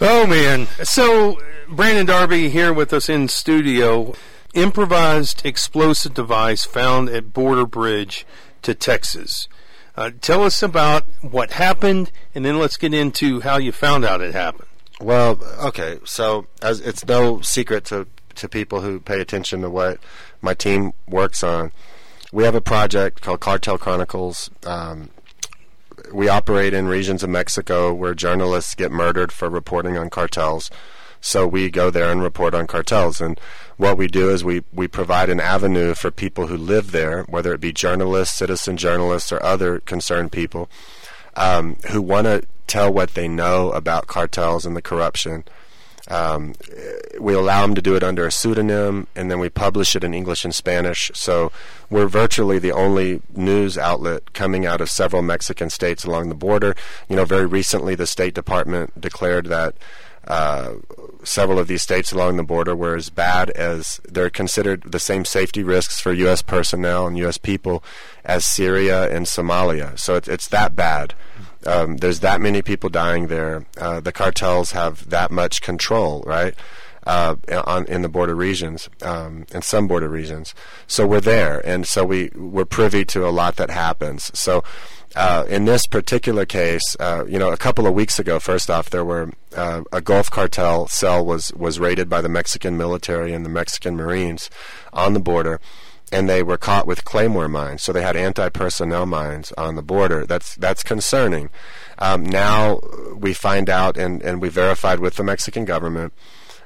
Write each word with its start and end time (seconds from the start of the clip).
Oh 0.00 0.26
man! 0.28 0.68
So 0.84 1.40
Brandon 1.68 2.06
Darby 2.06 2.50
here 2.50 2.72
with 2.72 2.92
us 2.92 3.08
in 3.08 3.26
studio. 3.26 4.14
Improvised 4.54 5.44
explosive 5.44 6.14
device 6.14 6.64
found 6.64 7.08
at 7.08 7.32
border 7.32 7.66
bridge 7.66 8.24
to 8.62 8.74
Texas. 8.74 9.48
Uh, 9.96 10.10
tell 10.20 10.44
us 10.44 10.62
about 10.62 11.04
what 11.20 11.52
happened, 11.52 12.12
and 12.34 12.44
then 12.44 12.58
let's 12.58 12.76
get 12.76 12.94
into 12.94 13.40
how 13.40 13.58
you 13.58 13.72
found 13.72 14.04
out 14.04 14.20
it 14.20 14.32
happened. 14.34 14.68
Well, 15.00 15.38
okay, 15.64 15.98
so 16.04 16.46
as 16.62 16.80
it's 16.80 17.04
no 17.04 17.40
secret 17.40 17.84
to 17.86 18.06
to 18.36 18.48
people 18.48 18.82
who 18.82 19.00
pay 19.00 19.20
attention 19.20 19.62
to 19.62 19.70
what 19.70 19.98
my 20.40 20.54
team 20.54 20.92
works 21.08 21.42
on. 21.42 21.72
We 22.32 22.44
have 22.44 22.54
a 22.54 22.60
project 22.60 23.20
called 23.20 23.40
Cartel 23.40 23.78
Chronicles. 23.78 24.48
Um, 24.64 25.10
we 26.12 26.28
operate 26.28 26.74
in 26.74 26.86
regions 26.86 27.22
of 27.22 27.30
Mexico 27.30 27.92
where 27.92 28.14
journalists 28.14 28.74
get 28.74 28.90
murdered 28.90 29.32
for 29.32 29.48
reporting 29.48 29.96
on 29.96 30.10
cartels. 30.10 30.70
So 31.20 31.46
we 31.46 31.70
go 31.70 31.90
there 31.90 32.10
and 32.12 32.22
report 32.22 32.54
on 32.54 32.66
cartels. 32.66 33.20
And 33.20 33.40
what 33.76 33.98
we 33.98 34.06
do 34.06 34.30
is 34.30 34.44
we, 34.44 34.62
we 34.72 34.86
provide 34.86 35.30
an 35.30 35.40
avenue 35.40 35.94
for 35.94 36.10
people 36.10 36.46
who 36.46 36.56
live 36.56 36.92
there, 36.92 37.24
whether 37.24 37.52
it 37.52 37.60
be 37.60 37.72
journalists, 37.72 38.36
citizen 38.36 38.76
journalists, 38.76 39.32
or 39.32 39.42
other 39.42 39.80
concerned 39.80 40.32
people, 40.32 40.70
um, 41.34 41.76
who 41.90 42.00
want 42.00 42.26
to 42.26 42.42
tell 42.66 42.92
what 42.92 43.14
they 43.14 43.26
know 43.26 43.70
about 43.72 44.06
cartels 44.06 44.64
and 44.64 44.76
the 44.76 44.82
corruption. 44.82 45.44
Um, 46.08 46.54
we 47.20 47.34
allow 47.34 47.62
them 47.62 47.74
to 47.74 47.82
do 47.82 47.96
it 47.96 48.02
under 48.02 48.26
a 48.26 48.32
pseudonym, 48.32 49.08
and 49.14 49.30
then 49.30 49.40
we 49.40 49.48
publish 49.48 49.94
it 49.94 50.04
in 50.04 50.14
English 50.14 50.44
and 50.44 50.54
Spanish. 50.54 51.10
So 51.14 51.52
we're 51.90 52.06
virtually 52.06 52.58
the 52.58 52.72
only 52.72 53.20
news 53.34 53.76
outlet 53.76 54.32
coming 54.32 54.64
out 54.64 54.80
of 54.80 54.90
several 54.90 55.22
Mexican 55.22 55.70
states 55.70 56.04
along 56.04 56.28
the 56.28 56.34
border. 56.34 56.74
You 57.08 57.16
know, 57.16 57.24
very 57.24 57.46
recently 57.46 57.94
the 57.94 58.06
State 58.06 58.34
Department 58.34 58.98
declared 59.00 59.46
that 59.46 59.74
uh, 60.26 60.74
several 61.24 61.58
of 61.58 61.68
these 61.68 61.82
states 61.82 62.12
along 62.12 62.36
the 62.36 62.42
border 62.42 62.76
were 62.76 62.94
as 62.94 63.08
bad 63.08 63.50
as 63.50 64.00
they're 64.06 64.30
considered 64.30 64.82
the 64.82 65.00
same 65.00 65.24
safety 65.24 65.62
risks 65.62 66.00
for 66.00 66.12
U.S. 66.12 66.42
personnel 66.42 67.06
and 67.06 67.16
U.S. 67.18 67.38
people 67.38 67.82
as 68.24 68.44
Syria 68.44 69.08
and 69.14 69.26
Somalia. 69.26 69.98
So 69.98 70.16
it's, 70.16 70.28
it's 70.28 70.48
that 70.48 70.76
bad. 70.76 71.14
Um, 71.66 71.98
there's 71.98 72.20
that 72.20 72.40
many 72.40 72.62
people 72.62 72.88
dying 72.90 73.26
there. 73.26 73.66
Uh, 73.76 74.00
the 74.00 74.12
cartels 74.12 74.72
have 74.72 75.08
that 75.10 75.30
much 75.30 75.60
control, 75.60 76.22
right? 76.26 76.54
Uh, 77.06 77.36
on, 77.66 77.86
in 77.86 78.02
the 78.02 78.08
border 78.08 78.34
regions, 78.34 78.90
um, 79.00 79.46
in 79.54 79.62
some 79.62 79.88
border 79.88 80.08
regions. 80.10 80.54
So 80.86 81.06
we're 81.06 81.22
there, 81.22 81.66
and 81.66 81.86
so 81.86 82.04
we 82.04 82.30
we're 82.34 82.66
privy 82.66 83.06
to 83.06 83.26
a 83.26 83.30
lot 83.30 83.56
that 83.56 83.70
happens. 83.70 84.30
So 84.38 84.62
uh, 85.16 85.44
in 85.48 85.64
this 85.64 85.86
particular 85.86 86.44
case, 86.44 86.96
uh, 87.00 87.24
you 87.26 87.38
know, 87.38 87.50
a 87.50 87.56
couple 87.56 87.86
of 87.86 87.94
weeks 87.94 88.18
ago, 88.18 88.38
first 88.38 88.68
off, 88.68 88.90
there 88.90 89.04
were 89.04 89.32
uh, 89.56 89.82
a 89.90 90.00
Gulf 90.00 90.30
cartel 90.30 90.86
cell 90.86 91.24
was 91.24 91.52
was 91.54 91.80
raided 91.80 92.08
by 92.10 92.20
the 92.20 92.28
Mexican 92.28 92.76
military 92.76 93.32
and 93.32 93.44
the 93.44 93.50
Mexican 93.50 93.96
Marines 93.96 94.50
on 94.92 95.14
the 95.14 95.20
border, 95.20 95.60
and 96.10 96.28
they 96.28 96.42
were 96.42 96.56
caught 96.56 96.86
with 96.86 97.04
claymore 97.04 97.48
mines. 97.48 97.82
So 97.82 97.92
they 97.92 98.02
had 98.02 98.16
anti-personnel 98.16 99.06
mines 99.06 99.52
on 99.58 99.74
the 99.74 99.82
border. 99.82 100.26
That's 100.26 100.54
that's 100.56 100.82
concerning. 100.82 101.50
Um, 101.98 102.24
now 102.24 102.80
we 103.16 103.34
find 103.34 103.68
out, 103.68 103.96
and 103.96 104.22
and 104.22 104.40
we 104.40 104.48
verified 104.48 105.00
with 105.00 105.16
the 105.16 105.24
Mexican 105.24 105.64
government 105.64 106.12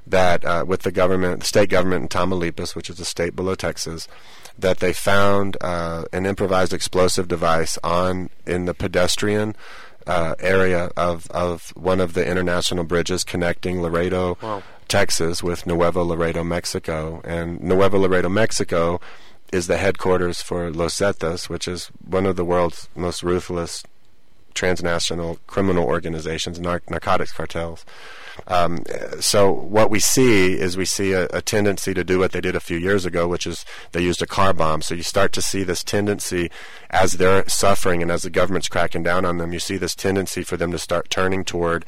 that 0.07 0.45
uh, 0.45 0.65
with 0.67 0.83
the 0.83 0.93
government, 0.93 1.41
the 1.41 1.47
state 1.47 1.69
government 1.69 2.03
in 2.03 2.09
Tamaulipas, 2.09 2.75
which 2.75 2.91
is 2.91 2.99
a 3.01 3.05
state 3.05 3.37
below 3.37 3.55
Texas 3.55 4.09
that 4.59 4.79
they 4.79 4.93
found 4.93 5.57
uh, 5.61 6.05
an 6.13 6.27
improvised 6.27 6.73
explosive 6.73 7.29
device 7.29 7.79
on 7.83 8.29
in 8.47 8.67
the 8.67 8.75
pedestrian 8.75 9.55
uh, 10.07 10.35
area 10.41 10.91
of, 10.97 11.31
of 11.31 11.71
one 11.77 12.01
of 12.01 12.15
the 12.15 12.27
international 12.27 12.85
bridges 12.85 13.25
connecting 13.25 13.81
Laredo, 13.81 14.37
wow. 14.43 14.63
Texas, 14.89 15.43
with 15.43 15.67
Nuevo 15.67 16.05
Laredo, 16.05 16.45
Mexico. 16.45 17.21
And 17.25 17.61
Nuevo 17.63 17.99
Laredo, 17.99 18.29
Mexico, 18.29 19.01
is 19.53 19.67
the 19.67 19.77
headquarters 19.77 20.41
for 20.41 20.71
Los 20.71 20.99
Zetas, 20.99 21.49
which 21.49 21.69
is 21.69 21.91
one 22.05 22.27
of 22.27 22.37
the 22.37 22.45
world's 22.45 22.89
most 22.97 23.23
ruthless 23.23 23.85
transnational 24.55 25.39
criminal 25.47 25.85
organizations, 25.85 26.59
nar- 26.61 26.83
narcotics 26.89 27.33
cartels. 27.33 27.85
Um, 28.47 28.85
so 29.21 29.53
what 29.53 29.91
we 29.91 30.01
see 30.01 30.59
is 30.59 30.77
we 30.77 30.85
see 30.85 31.13
a, 31.13 31.27
a, 31.27 31.43
tendency 31.43 31.93
to 31.93 32.03
do 32.03 32.19
what 32.19 32.33
they 32.33 32.41
did 32.41 32.57
a 32.57 32.61
few 32.61 32.79
years 32.79 33.05
ago, 33.05 33.29
which 33.29 33.47
is 33.47 33.65
they 33.93 34.01
used 34.01 34.23
a 34.23 34.27
car 34.27 34.55
bomb. 34.55 34.81
So 34.83 34.95
you 34.95 35.03
start 35.03 35.33
to 35.35 35.43
see 35.43 35.63
this 35.63 35.85
tendency 35.85 36.51
as 36.91 37.15
they're 37.15 37.47
suffering 37.49 38.01
and 38.01 38.11
as 38.11 38.23
the 38.23 38.31
government's 38.31 38.69
cracking 38.69 39.03
down 39.03 39.25
on 39.25 39.37
them. 39.37 39.53
You 39.53 39.59
see 39.59 39.77
this 39.77 39.95
tendency 39.95 40.43
for 40.43 40.57
them 40.57 40.73
to 40.73 40.79
start 40.79 41.11
turning 41.11 41.45
toward 41.45 41.85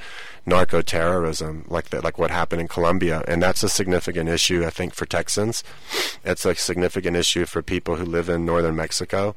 narco 0.47 0.83
terrorism, 0.83 1.65
like 1.69 1.89
that, 1.91 2.05
like 2.05 2.19
what 2.19 2.31
happened 2.31 2.61
in 2.61 2.69
Colombia, 2.69 3.25
and 3.27 3.43
that's 3.43 3.63
a 3.63 3.69
significant 3.69 4.29
issue, 4.29 4.65
I 4.67 4.71
think, 4.71 4.95
for 4.95 5.07
Texans. 5.07 5.65
It's 6.25 6.45
a 6.45 6.55
significant 6.55 7.17
issue 7.17 7.47
for 7.47 7.63
people 7.63 7.97
who 7.97 8.05
live 8.05 8.29
in 8.29 8.45
northern 8.45 8.77
Mexico. 8.77 9.35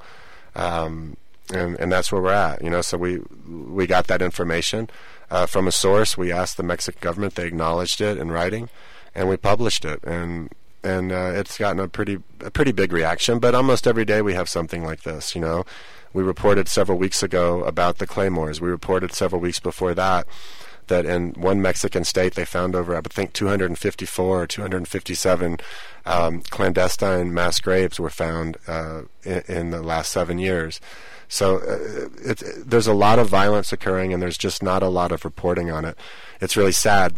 Um, 0.55 1.15
and, 1.53 1.79
and 1.79 1.91
that's 1.91 2.11
where 2.11 2.21
we're 2.21 2.31
at, 2.31 2.63
you 2.63 2.69
know. 2.69 2.81
So 2.81 2.97
we 2.97 3.21
we 3.47 3.87
got 3.87 4.07
that 4.07 4.21
information 4.21 4.89
uh, 5.29 5.45
from 5.45 5.67
a 5.67 5.71
source. 5.71 6.17
We 6.17 6.31
asked 6.31 6.57
the 6.57 6.63
Mexican 6.63 6.99
government; 7.01 7.35
they 7.35 7.47
acknowledged 7.47 8.01
it 8.01 8.17
in 8.17 8.31
writing, 8.31 8.69
and 9.15 9.29
we 9.29 9.37
published 9.37 9.85
it. 9.85 10.03
And 10.03 10.51
and 10.83 11.11
uh, 11.11 11.31
it's 11.35 11.57
gotten 11.57 11.79
a 11.79 11.87
pretty 11.87 12.19
a 12.41 12.51
pretty 12.51 12.71
big 12.71 12.91
reaction. 12.91 13.39
But 13.39 13.55
almost 13.55 13.87
every 13.87 14.05
day 14.05 14.21
we 14.21 14.33
have 14.33 14.49
something 14.49 14.83
like 14.83 15.03
this. 15.03 15.35
You 15.35 15.41
know, 15.41 15.65
we 16.13 16.23
reported 16.23 16.67
several 16.67 16.97
weeks 16.97 17.23
ago 17.23 17.63
about 17.63 17.97
the 17.97 18.07
claymores. 18.07 18.61
We 18.61 18.69
reported 18.69 19.13
several 19.13 19.41
weeks 19.41 19.59
before 19.59 19.93
that 19.93 20.27
that 20.87 21.05
in 21.05 21.33
one 21.33 21.61
Mexican 21.61 22.03
state 22.03 22.35
they 22.35 22.45
found 22.45 22.75
over, 22.75 22.95
I 22.95 23.01
think, 23.01 23.33
254 23.33 24.41
or 24.41 24.47
257 24.47 25.57
um, 26.05 26.41
clandestine 26.43 27.33
mass 27.33 27.59
graves 27.59 27.99
were 27.99 28.09
found 28.09 28.57
uh, 28.67 29.03
in, 29.23 29.43
in, 29.47 29.71
the 29.71 29.81
last 29.81 30.11
seven 30.11 30.39
years. 30.39 30.79
So 31.27 31.57
uh, 31.57 32.33
there's 32.65 32.87
a 32.87 32.93
lot 32.93 33.19
of 33.19 33.27
violence 33.27 33.73
occurring, 33.73 34.13
and 34.13 34.21
there's 34.21 34.37
just 34.37 34.63
not 34.63 34.81
a 34.81 34.89
lot 34.89 35.11
of 35.11 35.25
reporting 35.25 35.69
on 35.69 35.85
it. 35.85 35.97
It's 36.39 36.55
really 36.55 36.71
sad. 36.71 37.15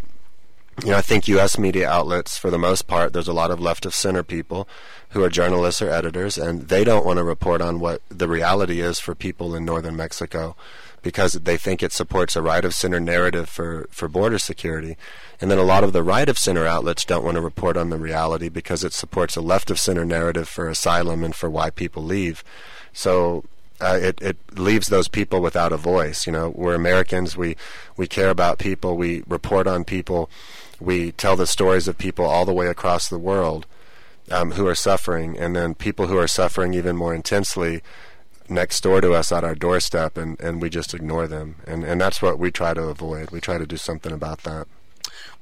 You 0.83 0.91
know, 0.91 0.97
I 0.97 1.01
think 1.01 1.27
U.S. 1.27 1.57
media 1.57 1.89
outlets, 1.89 2.37
for 2.37 2.49
the 2.49 2.57
most 2.57 2.87
part, 2.87 3.11
there's 3.11 3.27
a 3.27 3.33
lot 3.33 3.51
of 3.51 3.59
left 3.59 3.85
of 3.85 3.93
center 3.93 4.23
people 4.23 4.67
who 5.09 5.23
are 5.23 5.29
journalists 5.29 5.81
or 5.81 5.89
editors, 5.89 6.37
and 6.37 6.69
they 6.69 6.83
don't 6.83 7.05
want 7.05 7.17
to 7.17 7.23
report 7.23 7.61
on 7.61 7.79
what 7.79 8.01
the 8.09 8.27
reality 8.27 8.79
is 8.79 8.99
for 8.99 9.13
people 9.13 9.53
in 9.55 9.65
northern 9.65 9.95
Mexico 9.95 10.55
because 11.01 11.33
they 11.33 11.57
think 11.57 11.81
it 11.81 11.91
supports 11.91 12.35
a 12.35 12.41
right 12.41 12.65
of 12.65 12.73
center 12.73 12.99
narrative 12.99 13.49
for, 13.49 13.87
for 13.91 14.07
border 14.07 14.39
security. 14.39 14.97
And 15.39 15.49
then 15.49 15.57
a 15.57 15.63
lot 15.63 15.83
of 15.83 15.93
the 15.93 16.03
right 16.03 16.27
of 16.27 16.37
center 16.37 16.65
outlets 16.65 17.05
don't 17.05 17.23
want 17.23 17.35
to 17.35 17.41
report 17.41 17.77
on 17.77 17.89
the 17.89 17.97
reality 17.97 18.49
because 18.49 18.83
it 18.83 18.93
supports 18.93 19.35
a 19.35 19.41
left 19.41 19.71
of 19.71 19.79
center 19.79 20.05
narrative 20.05 20.49
for 20.49 20.67
asylum 20.67 21.23
and 21.23 21.35
for 21.35 21.49
why 21.49 21.69
people 21.69 22.03
leave. 22.03 22.43
So 22.91 23.45
uh, 23.81 23.97
it 24.01 24.21
it 24.21 24.37
leaves 24.57 24.87
those 24.87 25.07
people 25.07 25.41
without 25.41 25.71
a 25.71 25.77
voice. 25.77 26.25
You 26.25 26.33
know, 26.33 26.49
we're 26.49 26.75
Americans. 26.75 27.37
We 27.37 27.55
we 27.97 28.07
care 28.07 28.29
about 28.29 28.59
people. 28.59 28.97
We 28.97 29.23
report 29.27 29.67
on 29.67 29.83
people. 29.83 30.29
We 30.79 31.11
tell 31.11 31.35
the 31.35 31.47
stories 31.47 31.87
of 31.87 31.97
people 31.97 32.25
all 32.25 32.45
the 32.45 32.53
way 32.53 32.67
across 32.67 33.09
the 33.09 33.19
world 33.19 33.65
um, 34.31 34.51
who 34.51 34.67
are 34.67 34.75
suffering, 34.75 35.37
and 35.37 35.55
then 35.55 35.75
people 35.75 36.07
who 36.07 36.17
are 36.17 36.27
suffering 36.27 36.73
even 36.73 36.95
more 36.95 37.13
intensely 37.13 37.81
next 38.47 38.81
door 38.81 38.99
to 39.01 39.13
us 39.13 39.31
at 39.31 39.43
our 39.43 39.55
doorstep, 39.55 40.17
and, 40.17 40.39
and 40.39 40.61
we 40.61 40.69
just 40.69 40.93
ignore 40.93 41.27
them. 41.27 41.55
And 41.67 41.83
and 41.83 41.99
that's 41.99 42.21
what 42.21 42.39
we 42.39 42.51
try 42.51 42.73
to 42.73 42.83
avoid. 42.83 43.31
We 43.31 43.41
try 43.41 43.57
to 43.57 43.67
do 43.67 43.77
something 43.77 44.11
about 44.11 44.43
that. 44.43 44.67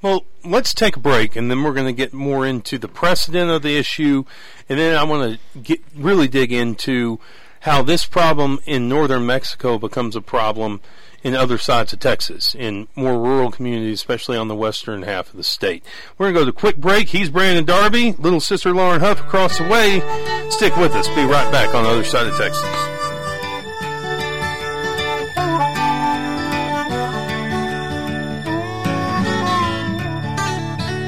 Well, 0.02 0.26
let's 0.44 0.74
take 0.74 0.96
a 0.96 1.00
break, 1.00 1.36
and 1.36 1.50
then 1.50 1.64
we're 1.64 1.74
going 1.74 1.88
to 1.88 1.94
get 1.94 2.14
more 2.14 2.46
into 2.46 2.78
the 2.78 2.88
precedent 2.88 3.50
of 3.50 3.64
the 3.64 3.78
issue, 3.78 4.26
and 4.70 4.80
then 4.80 4.96
I 4.96 5.04
want 5.04 5.40
to 5.54 5.60
get 5.60 5.82
really 5.96 6.28
dig 6.28 6.52
into 6.52 7.20
how 7.68 7.82
this 7.82 8.06
problem 8.06 8.62
in 8.66 8.88
northern 8.88 9.26
Mexico 9.26 9.78
becomes 9.78 10.16
a 10.16 10.22
problem 10.22 10.80
in 11.22 11.36
other 11.36 11.58
sides 11.58 11.92
of 11.92 12.00
Texas, 12.00 12.56
in 12.56 12.88
more 12.96 13.20
rural 13.20 13.52
communities, 13.52 14.00
especially 14.00 14.38
on 14.38 14.48
the 14.48 14.56
western 14.56 15.02
half 15.04 15.32
of 15.32 15.36
the 15.36 15.44
state. 15.44 15.84
We're 16.18 16.32
going 16.32 16.36
to 16.36 16.40
go 16.40 16.46
to 16.46 16.58
a 16.58 16.60
quick 16.62 16.78
break. 16.78 17.10
He's 17.10 17.30
Brandon 17.30 17.66
Darby, 17.66 18.14
little 18.14 18.40
sister 18.40 18.74
Lauren 18.74 19.02
Huff 19.02 19.20
across 19.20 19.58
the 19.58 19.66
way. 19.66 20.00
Stick 20.50 20.78
with 20.78 20.94
us. 20.94 21.10
Be 21.10 21.26
right 21.26 21.52
back 21.52 21.76
on 21.76 21.84
the 21.84 21.90
other 21.90 22.06
side 22.06 22.28
of 22.28 22.38
Texas. 22.38 22.64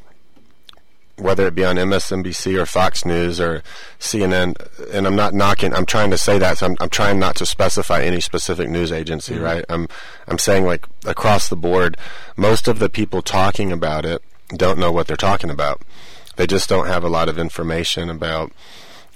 whether 1.16 1.46
it 1.46 1.54
be 1.54 1.64
on 1.64 1.76
MSNBC 1.76 2.58
or 2.58 2.64
Fox 2.64 3.04
News 3.04 3.40
or 3.40 3.62
CNN, 3.98 4.56
and 4.92 5.06
I'm 5.06 5.16
not 5.16 5.34
knocking. 5.34 5.74
I'm 5.74 5.84
trying 5.86 6.10
to 6.10 6.18
say 6.18 6.38
that. 6.38 6.58
So 6.58 6.66
I'm, 6.66 6.76
I'm 6.80 6.88
trying 6.88 7.18
not 7.18 7.36
to 7.36 7.46
specify 7.46 8.02
any 8.02 8.20
specific 8.20 8.70
news 8.70 8.90
agency, 8.90 9.34
Mm-hmm. 9.34 9.44
right? 9.44 9.64
I'm 9.68 9.86
I'm 10.26 10.38
saying 10.38 10.64
like 10.64 10.86
across 11.06 11.48
the 11.48 11.56
board, 11.56 11.96
most 12.36 12.68
of 12.68 12.78
the 12.78 12.88
people 12.88 13.20
talking 13.22 13.70
about 13.70 14.04
it 14.06 14.22
don't 14.48 14.78
know 14.78 14.90
what 14.90 15.06
they're 15.06 15.16
talking 15.16 15.50
about. 15.50 15.82
They 16.40 16.46
just 16.46 16.70
don't 16.70 16.86
have 16.86 17.04
a 17.04 17.10
lot 17.10 17.28
of 17.28 17.38
information 17.38 18.08
about 18.08 18.50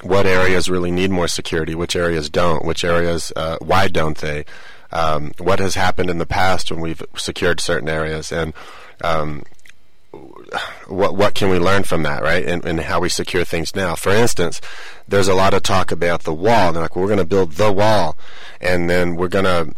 what 0.02 0.26
areas 0.26 0.68
really 0.68 0.90
need 0.90 1.10
more 1.10 1.26
security, 1.26 1.74
which 1.74 1.96
areas 1.96 2.28
don't, 2.28 2.66
which 2.66 2.84
areas 2.84 3.32
uh, 3.34 3.56
why 3.62 3.88
don't 3.88 4.18
they, 4.18 4.44
um, 4.92 5.32
what 5.38 5.58
has 5.58 5.74
happened 5.74 6.10
in 6.10 6.18
the 6.18 6.26
past 6.26 6.70
when 6.70 6.80
we've 6.80 7.02
secured 7.16 7.60
certain 7.60 7.88
areas, 7.88 8.30
and 8.30 8.52
um, 9.02 9.42
what 10.86 11.16
what 11.16 11.34
can 11.34 11.48
we 11.48 11.58
learn 11.58 11.84
from 11.84 12.02
that, 12.02 12.22
right? 12.22 12.44
And, 12.44 12.62
and 12.66 12.80
how 12.80 13.00
we 13.00 13.08
secure 13.08 13.46
things 13.46 13.74
now. 13.74 13.94
For 13.94 14.10
instance, 14.10 14.60
there's 15.08 15.26
a 15.26 15.32
lot 15.34 15.54
of 15.54 15.62
talk 15.62 15.90
about 15.90 16.24
the 16.24 16.34
wall. 16.34 16.74
They're 16.74 16.82
like, 16.82 16.94
we're 16.94 17.06
going 17.06 17.16
to 17.20 17.24
build 17.24 17.52
the 17.52 17.72
wall, 17.72 18.18
and 18.60 18.90
then 18.90 19.16
we're 19.16 19.28
going 19.28 19.46
to 19.46 19.74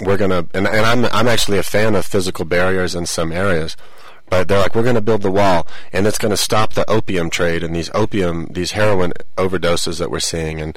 we're 0.00 0.16
going 0.16 0.30
to 0.30 0.48
and, 0.56 0.66
and 0.66 0.86
I'm 0.86 1.04
I'm 1.12 1.28
actually 1.28 1.58
a 1.58 1.62
fan 1.62 1.94
of 1.94 2.06
physical 2.06 2.46
barriers 2.46 2.94
in 2.94 3.04
some 3.04 3.30
areas. 3.30 3.76
But 4.30 4.48
they're 4.48 4.60
like, 4.60 4.74
we're 4.74 4.82
going 4.82 4.94
to 4.94 5.00
build 5.00 5.22
the 5.22 5.30
wall, 5.30 5.66
and 5.92 6.06
it's 6.06 6.18
going 6.18 6.30
to 6.30 6.36
stop 6.36 6.74
the 6.74 6.88
opium 6.90 7.30
trade 7.30 7.62
and 7.62 7.74
these 7.74 7.90
opium, 7.94 8.46
these 8.50 8.72
heroin 8.72 9.12
overdoses 9.36 9.98
that 9.98 10.10
we're 10.10 10.20
seeing. 10.20 10.60
And 10.60 10.76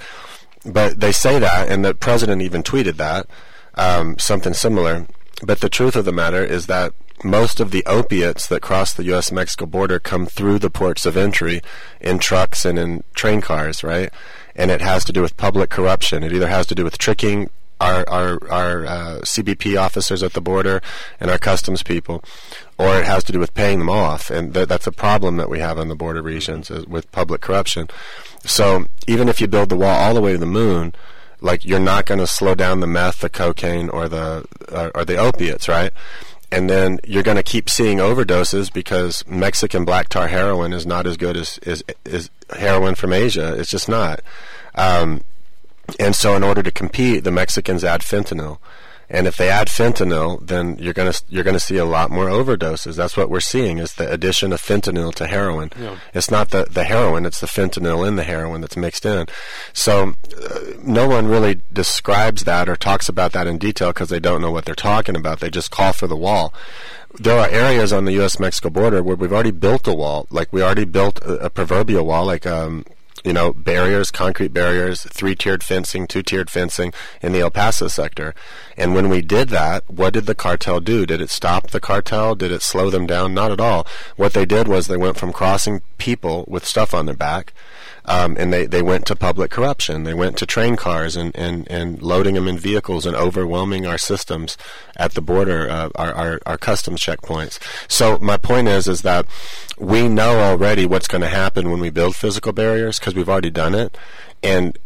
but 0.65 0.99
they 0.99 1.11
say 1.11 1.39
that, 1.39 1.69
and 1.69 1.83
the 1.83 1.93
president 1.93 2.41
even 2.41 2.63
tweeted 2.63 2.97
that, 2.97 3.27
um, 3.75 4.17
something 4.19 4.53
similar. 4.53 5.07
But 5.43 5.59
the 5.59 5.69
truth 5.69 5.95
of 5.95 6.05
the 6.05 6.11
matter 6.11 6.43
is 6.43 6.67
that 6.67 6.93
most 7.23 7.59
of 7.59 7.71
the 7.71 7.83
opiates 7.85 8.47
that 8.47 8.61
cross 8.61 8.93
the 8.93 9.03
U.S. 9.05 9.31
Mexico 9.31 9.65
border 9.65 9.99
come 9.99 10.25
through 10.25 10.59
the 10.59 10.69
ports 10.69 11.05
of 11.05 11.17
entry 11.17 11.61
in 11.99 12.19
trucks 12.19 12.65
and 12.65 12.79
in 12.79 13.03
train 13.13 13.41
cars, 13.41 13.83
right? 13.83 14.11
And 14.55 14.71
it 14.71 14.81
has 14.81 15.05
to 15.05 15.13
do 15.13 15.21
with 15.21 15.37
public 15.37 15.69
corruption. 15.69 16.23
It 16.23 16.33
either 16.33 16.47
has 16.47 16.67
to 16.67 16.75
do 16.75 16.83
with 16.83 16.97
tricking 16.97 17.49
our 17.81 18.07
our, 18.07 18.51
our 18.51 18.85
uh, 18.85 19.19
CBP 19.23 19.79
officers 19.79 20.23
at 20.23 20.33
the 20.33 20.41
border 20.41 20.81
and 21.19 21.31
our 21.31 21.37
customs 21.37 21.83
people, 21.83 22.23
or 22.77 22.97
it 22.99 23.05
has 23.05 23.23
to 23.25 23.31
do 23.31 23.39
with 23.39 23.53
paying 23.53 23.79
them 23.79 23.89
off, 23.89 24.29
and 24.29 24.53
th- 24.53 24.67
that's 24.67 24.87
a 24.87 24.91
problem 24.91 25.37
that 25.37 25.49
we 25.49 25.59
have 25.59 25.77
in 25.77 25.87
the 25.87 25.95
border 25.95 26.21
regions 26.21 26.69
is 26.69 26.85
with 26.85 27.11
public 27.11 27.41
corruption. 27.41 27.89
So 28.45 28.85
even 29.07 29.27
if 29.27 29.41
you 29.41 29.47
build 29.47 29.69
the 29.69 29.75
wall 29.75 29.95
all 29.95 30.13
the 30.13 30.21
way 30.21 30.33
to 30.33 30.37
the 30.37 30.45
moon, 30.45 30.93
like 31.41 31.65
you're 31.65 31.79
not 31.79 32.05
going 32.05 32.19
to 32.19 32.27
slow 32.27 32.55
down 32.55 32.79
the 32.79 32.87
meth, 32.87 33.19
the 33.19 33.29
cocaine, 33.29 33.89
or 33.89 34.07
the 34.07 34.45
or, 34.71 34.91
or 34.95 35.05
the 35.05 35.17
opiates, 35.17 35.67
right? 35.67 35.91
And 36.53 36.69
then 36.69 36.99
you're 37.05 37.23
going 37.23 37.37
to 37.37 37.43
keep 37.43 37.69
seeing 37.69 37.99
overdoses 37.99 38.71
because 38.71 39.25
Mexican 39.25 39.85
black 39.85 40.09
tar 40.09 40.27
heroin 40.27 40.73
is 40.73 40.85
not 40.85 41.07
as 41.07 41.17
good 41.17 41.35
as 41.37 41.57
is 41.59 41.83
is 42.05 42.29
heroin 42.55 42.95
from 42.95 43.13
Asia. 43.13 43.57
It's 43.57 43.71
just 43.71 43.89
not. 43.89 44.21
Um, 44.75 45.21
and 45.99 46.15
so, 46.15 46.35
in 46.35 46.43
order 46.43 46.63
to 46.63 46.71
compete, 46.71 47.23
the 47.23 47.31
Mexicans 47.31 47.83
add 47.83 48.01
fentanyl. 48.01 48.59
And 49.13 49.27
if 49.27 49.35
they 49.35 49.49
add 49.49 49.67
fentanyl, 49.67 50.39
then 50.47 50.77
you're 50.79 50.93
gonna 50.93 51.13
you're 51.27 51.43
gonna 51.43 51.59
see 51.59 51.75
a 51.75 51.83
lot 51.83 52.11
more 52.11 52.27
overdoses. 52.27 52.95
That's 52.95 53.17
what 53.17 53.29
we're 53.29 53.41
seeing 53.41 53.77
is 53.77 53.95
the 53.95 54.09
addition 54.09 54.53
of 54.53 54.61
fentanyl 54.61 55.13
to 55.15 55.27
heroin. 55.27 55.69
It's 56.13 56.31
not 56.31 56.51
the 56.51 56.65
the 56.69 56.85
heroin; 56.85 57.25
it's 57.25 57.41
the 57.41 57.47
fentanyl 57.47 58.07
in 58.07 58.15
the 58.15 58.23
heroin 58.23 58.61
that's 58.61 58.77
mixed 58.77 59.05
in. 59.05 59.25
So 59.73 60.13
uh, 60.41 60.59
no 60.81 61.09
one 61.09 61.27
really 61.27 61.59
describes 61.73 62.45
that 62.45 62.69
or 62.69 62.77
talks 62.77 63.09
about 63.09 63.33
that 63.33 63.47
in 63.47 63.57
detail 63.57 63.89
because 63.89 64.07
they 64.07 64.21
don't 64.21 64.39
know 64.39 64.51
what 64.51 64.63
they're 64.63 64.75
talking 64.75 65.17
about. 65.17 65.41
They 65.41 65.49
just 65.49 65.71
call 65.71 65.91
for 65.91 66.07
the 66.07 66.15
wall. 66.15 66.53
There 67.19 67.37
are 67.37 67.49
areas 67.49 67.91
on 67.91 68.05
the 68.05 68.13
U.S.-Mexico 68.13 68.71
border 68.71 69.03
where 69.03 69.17
we've 69.17 69.33
already 69.33 69.51
built 69.51 69.85
a 69.89 69.93
wall, 69.93 70.27
like 70.29 70.53
we 70.53 70.63
already 70.63 70.85
built 70.85 71.19
a, 71.23 71.47
a 71.47 71.49
proverbial 71.49 72.05
wall, 72.05 72.25
like 72.25 72.47
um, 72.47 72.85
you 73.23 73.33
know, 73.33 73.53
barriers, 73.53 74.11
concrete 74.11 74.53
barriers, 74.53 75.03
three 75.03 75.35
tiered 75.35 75.63
fencing, 75.63 76.07
two 76.07 76.23
tiered 76.23 76.49
fencing 76.49 76.93
in 77.21 77.33
the 77.33 77.41
El 77.41 77.51
Paso 77.51 77.87
sector. 77.87 78.33
And 78.77 78.95
when 78.95 79.09
we 79.09 79.21
did 79.21 79.49
that, 79.49 79.89
what 79.89 80.13
did 80.13 80.25
the 80.25 80.35
cartel 80.35 80.79
do? 80.79 81.05
Did 81.05 81.21
it 81.21 81.29
stop 81.29 81.69
the 81.69 81.79
cartel? 81.79 82.35
Did 82.35 82.51
it 82.51 82.61
slow 82.61 82.89
them 82.89 83.05
down? 83.05 83.33
Not 83.33 83.51
at 83.51 83.61
all. 83.61 83.85
What 84.15 84.33
they 84.33 84.45
did 84.45 84.67
was 84.67 84.87
they 84.87 84.97
went 84.97 85.17
from 85.17 85.33
crossing 85.33 85.81
people 85.97 86.45
with 86.47 86.65
stuff 86.65 86.93
on 86.93 87.05
their 87.05 87.15
back. 87.15 87.53
Um, 88.05 88.35
and 88.39 88.51
they, 88.51 88.65
they 88.65 88.81
went 88.81 89.05
to 89.07 89.15
public 89.15 89.51
corruption. 89.51 90.03
They 90.03 90.13
went 90.13 90.37
to 90.37 90.45
train 90.45 90.75
cars 90.75 91.15
and, 91.15 91.35
and, 91.35 91.69
and 91.69 92.01
loading 92.01 92.35
them 92.35 92.47
in 92.47 92.57
vehicles 92.57 93.05
and 93.05 93.15
overwhelming 93.15 93.85
our 93.85 93.97
systems 93.97 94.57
at 94.97 95.13
the 95.13 95.21
border, 95.21 95.69
uh, 95.69 95.89
our, 95.95 96.13
our, 96.13 96.39
our 96.45 96.57
customs 96.57 97.01
checkpoints. 97.01 97.59
So 97.89 98.17
my 98.19 98.37
point 98.37 98.67
is, 98.67 98.87
is 98.87 99.01
that 99.03 99.25
we 99.77 100.07
know 100.07 100.39
already 100.39 100.85
what's 100.85 101.07
going 101.07 101.21
to 101.21 101.29
happen 101.29 101.69
when 101.69 101.79
we 101.79 101.89
build 101.89 102.15
physical 102.15 102.53
barriers 102.53 102.99
because 102.99 103.15
we've 103.15 103.29
already 103.29 103.51
done 103.51 103.75
it. 103.75 103.97
And 104.41 104.77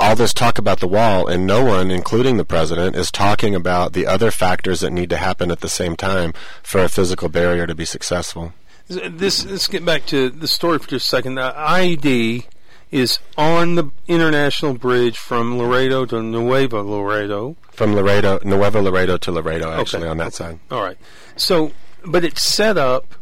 all 0.00 0.16
this 0.16 0.32
talk 0.32 0.58
about 0.58 0.80
the 0.80 0.88
wall, 0.88 1.26
and 1.26 1.46
no 1.46 1.62
one, 1.62 1.90
including 1.90 2.38
the 2.38 2.44
president, 2.44 2.96
is 2.96 3.10
talking 3.10 3.54
about 3.54 3.92
the 3.92 4.06
other 4.06 4.30
factors 4.30 4.80
that 4.80 4.92
need 4.92 5.10
to 5.10 5.18
happen 5.18 5.50
at 5.50 5.60
the 5.60 5.68
same 5.68 5.94
time 5.94 6.32
for 6.62 6.82
a 6.82 6.88
physical 6.88 7.28
barrier 7.28 7.66
to 7.66 7.74
be 7.74 7.84
successful. 7.84 8.54
This 8.90 9.44
let's 9.46 9.68
get 9.68 9.84
back 9.84 10.04
to 10.06 10.30
the 10.30 10.48
story 10.48 10.78
for 10.80 10.88
just 10.88 11.06
a 11.06 11.08
second. 11.08 11.36
The 11.36 11.52
IED 11.56 12.46
is 12.90 13.20
on 13.38 13.76
the 13.76 13.88
international 14.08 14.74
bridge 14.74 15.16
from 15.16 15.56
Laredo 15.58 16.04
to 16.06 16.20
Nuevo 16.20 16.82
Laredo. 16.82 17.56
From 17.70 17.94
Laredo, 17.94 18.40
Nuevo 18.44 18.82
Laredo 18.82 19.16
to 19.18 19.30
Laredo, 19.30 19.70
actually, 19.70 20.02
Okay. 20.02 20.10
on 20.10 20.16
that 20.16 20.34
side. 20.34 20.58
All 20.72 20.82
right. 20.82 20.98
So, 21.36 21.70
but 22.04 22.24
it's 22.24 22.42
set 22.42 22.76
up 22.76 23.14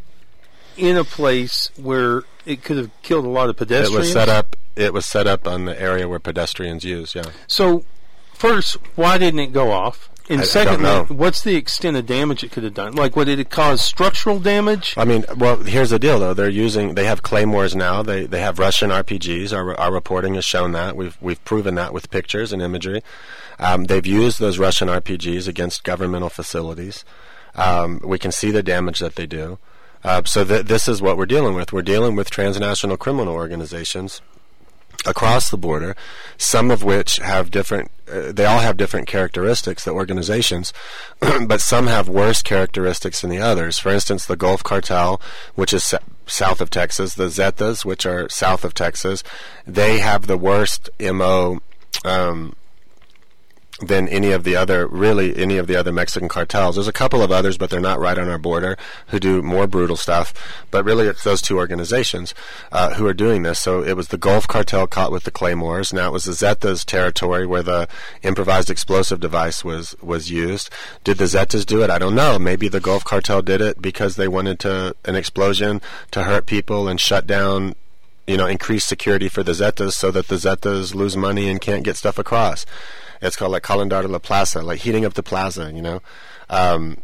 in 0.75 0.97
a 0.97 1.03
place 1.03 1.69
where 1.77 2.23
it 2.47 2.63
could 2.63 2.77
have 2.77 2.89
killed 3.03 3.25
a 3.25 3.29
lot 3.29 3.49
of 3.49 3.55
pedestrians. 3.57 3.93
It 3.93 3.99
was 3.99 4.11
set 4.11 4.27
up. 4.27 4.55
It 4.75 4.91
was 4.91 5.05
set 5.05 5.27
up 5.27 5.47
on 5.47 5.65
the 5.65 5.79
area 5.79 6.07
where 6.07 6.19
pedestrians 6.19 6.83
use. 6.83 7.13
Yeah. 7.13 7.25
So, 7.45 7.83
first, 8.33 8.77
why 8.95 9.19
didn't 9.19 9.39
it 9.41 9.53
go 9.53 9.71
off? 9.71 10.09
And 10.29 10.41
I- 10.41 10.43
I 10.43 10.45
secondly, 10.45 10.83
know. 10.83 11.05
what's 11.09 11.41
the 11.41 11.55
extent 11.55 11.97
of 11.97 12.05
damage 12.05 12.43
it 12.43 12.51
could 12.51 12.63
have 12.63 12.75
done? 12.75 12.93
Like, 12.93 13.15
what 13.15 13.25
did 13.25 13.39
it 13.39 13.49
cause 13.49 13.81
structural 13.81 14.39
damage? 14.39 14.93
I 14.95 15.03
mean, 15.03 15.25
well, 15.35 15.57
here's 15.57 15.89
the 15.89 15.97
deal 15.99 16.19
though. 16.19 16.33
They're 16.35 16.47
using. 16.49 16.93
They 16.95 17.05
have 17.05 17.23
claymores 17.23 17.75
now. 17.75 18.03
They 18.03 18.25
they 18.25 18.39
have 18.41 18.59
Russian 18.59 18.91
RPGs. 18.91 19.51
Our 19.53 19.77
our 19.79 19.91
reporting 19.91 20.35
has 20.35 20.45
shown 20.45 20.71
that. 20.73 20.95
We've 20.95 21.17
we've 21.19 21.43
proven 21.45 21.75
that 21.75 21.93
with 21.93 22.09
pictures 22.11 22.53
and 22.53 22.61
imagery. 22.61 23.01
Um, 23.59 23.85
they've 23.85 24.05
used 24.05 24.39
those 24.39 24.59
Russian 24.59 24.87
RPGs 24.87 25.47
against 25.47 25.83
governmental 25.83 26.29
facilities. 26.29 27.03
Um, 27.55 27.99
we 28.03 28.19
can 28.19 28.31
see 28.31 28.51
the 28.51 28.63
damage 28.63 28.99
that 28.99 29.15
they 29.15 29.25
do. 29.25 29.57
Uh, 30.03 30.21
so 30.25 30.45
th- 30.45 30.65
this 30.67 30.87
is 30.87 31.01
what 31.01 31.17
we're 31.17 31.25
dealing 31.25 31.55
with. 31.55 31.73
We're 31.73 31.81
dealing 31.81 32.15
with 32.15 32.29
transnational 32.29 32.95
criminal 32.95 33.33
organizations 33.33 34.21
across 35.05 35.49
the 35.49 35.57
border, 35.57 35.95
some 36.37 36.71
of 36.71 36.83
which 36.83 37.17
have 37.17 37.51
different, 37.51 37.91
uh, 38.11 38.31
they 38.31 38.45
all 38.45 38.59
have 38.59 38.77
different 38.77 39.07
characteristics, 39.07 39.85
the 39.85 39.91
organizations, 39.91 40.73
but 41.19 41.61
some 41.61 41.87
have 41.87 42.09
worse 42.09 42.41
characteristics 42.41 43.21
than 43.21 43.29
the 43.29 43.39
others. 43.39 43.79
For 43.79 43.89
instance, 43.89 44.25
the 44.25 44.35
Gulf 44.35 44.63
Cartel, 44.63 45.21
which 45.55 45.73
is 45.73 45.93
south 46.25 46.61
of 46.61 46.69
Texas, 46.69 47.15
the 47.15 47.27
Zetas, 47.27 47.85
which 47.85 48.05
are 48.05 48.29
south 48.29 48.63
of 48.63 48.73
Texas, 48.73 49.23
they 49.65 49.99
have 49.99 50.27
the 50.27 50.37
worst 50.37 50.89
MO. 50.99 51.59
Um, 52.05 52.55
than 53.79 54.07
any 54.09 54.31
of 54.31 54.43
the 54.43 54.55
other, 54.55 54.87
really 54.87 55.35
any 55.37 55.57
of 55.57 55.67
the 55.67 55.75
other 55.75 55.91
Mexican 55.91 56.29
cartels. 56.29 56.75
There's 56.75 56.87
a 56.87 56.93
couple 56.93 57.21
of 57.21 57.31
others, 57.31 57.57
but 57.57 57.69
they're 57.69 57.79
not 57.79 57.99
right 57.99 58.17
on 58.17 58.29
our 58.29 58.37
border 58.37 58.77
who 59.07 59.19
do 59.19 59.41
more 59.41 59.67
brutal 59.67 59.95
stuff. 59.95 60.33
But 60.71 60.85
really, 60.85 61.07
it's 61.07 61.23
those 61.23 61.41
two 61.41 61.57
organizations 61.57 62.33
uh, 62.71 62.95
who 62.95 63.05
are 63.07 63.13
doing 63.13 63.43
this. 63.43 63.59
So 63.59 63.83
it 63.83 63.93
was 63.93 64.09
the 64.09 64.17
Gulf 64.17 64.47
cartel 64.47 64.87
caught 64.87 65.11
with 65.11 65.23
the 65.23 65.31
claymores. 65.31 65.93
Now 65.93 66.09
it 66.09 66.13
was 66.13 66.25
the 66.25 66.33
Zetas 66.33 66.85
territory 66.85 67.45
where 67.45 67.63
the 67.63 67.87
improvised 68.21 68.69
explosive 68.69 69.19
device 69.19 69.63
was 69.63 69.95
was 70.01 70.29
used. 70.29 70.69
Did 71.03 71.17
the 71.17 71.25
Zetas 71.25 71.65
do 71.65 71.83
it? 71.83 71.89
I 71.89 71.99
don't 71.99 72.15
know. 72.15 72.37
Maybe 72.39 72.67
the 72.67 72.79
Gulf 72.79 73.03
cartel 73.03 73.41
did 73.41 73.61
it 73.61 73.81
because 73.81 74.15
they 74.15 74.27
wanted 74.27 74.59
to 74.59 74.95
an 75.05 75.15
explosion 75.15 75.81
to 76.11 76.23
hurt 76.23 76.45
people 76.45 76.87
and 76.87 76.99
shut 76.99 77.25
down 77.25 77.75
you 78.29 78.37
know, 78.37 78.45
increase 78.45 78.85
security 78.85 79.27
for 79.27 79.41
the 79.41 79.53
Zetas 79.53 79.93
so 79.93 80.11
that 80.11 80.27
the 80.27 80.35
Zetas 80.35 80.93
lose 80.93 81.17
money 81.17 81.49
and 81.49 81.59
can't 81.59 81.83
get 81.83 81.97
stuff 81.97 82.19
across. 82.19 82.63
It's 83.21 83.35
called 83.35 83.51
like 83.51 83.63
calentar 83.63 84.01
de 84.01 84.07
la 84.07 84.19
plaza, 84.19 84.61
like 84.61 84.79
heating 84.79 85.05
up 85.05 85.13
the 85.13 85.23
plaza, 85.23 85.71
you 85.73 85.81
know. 85.81 86.01
Um, 86.49 86.97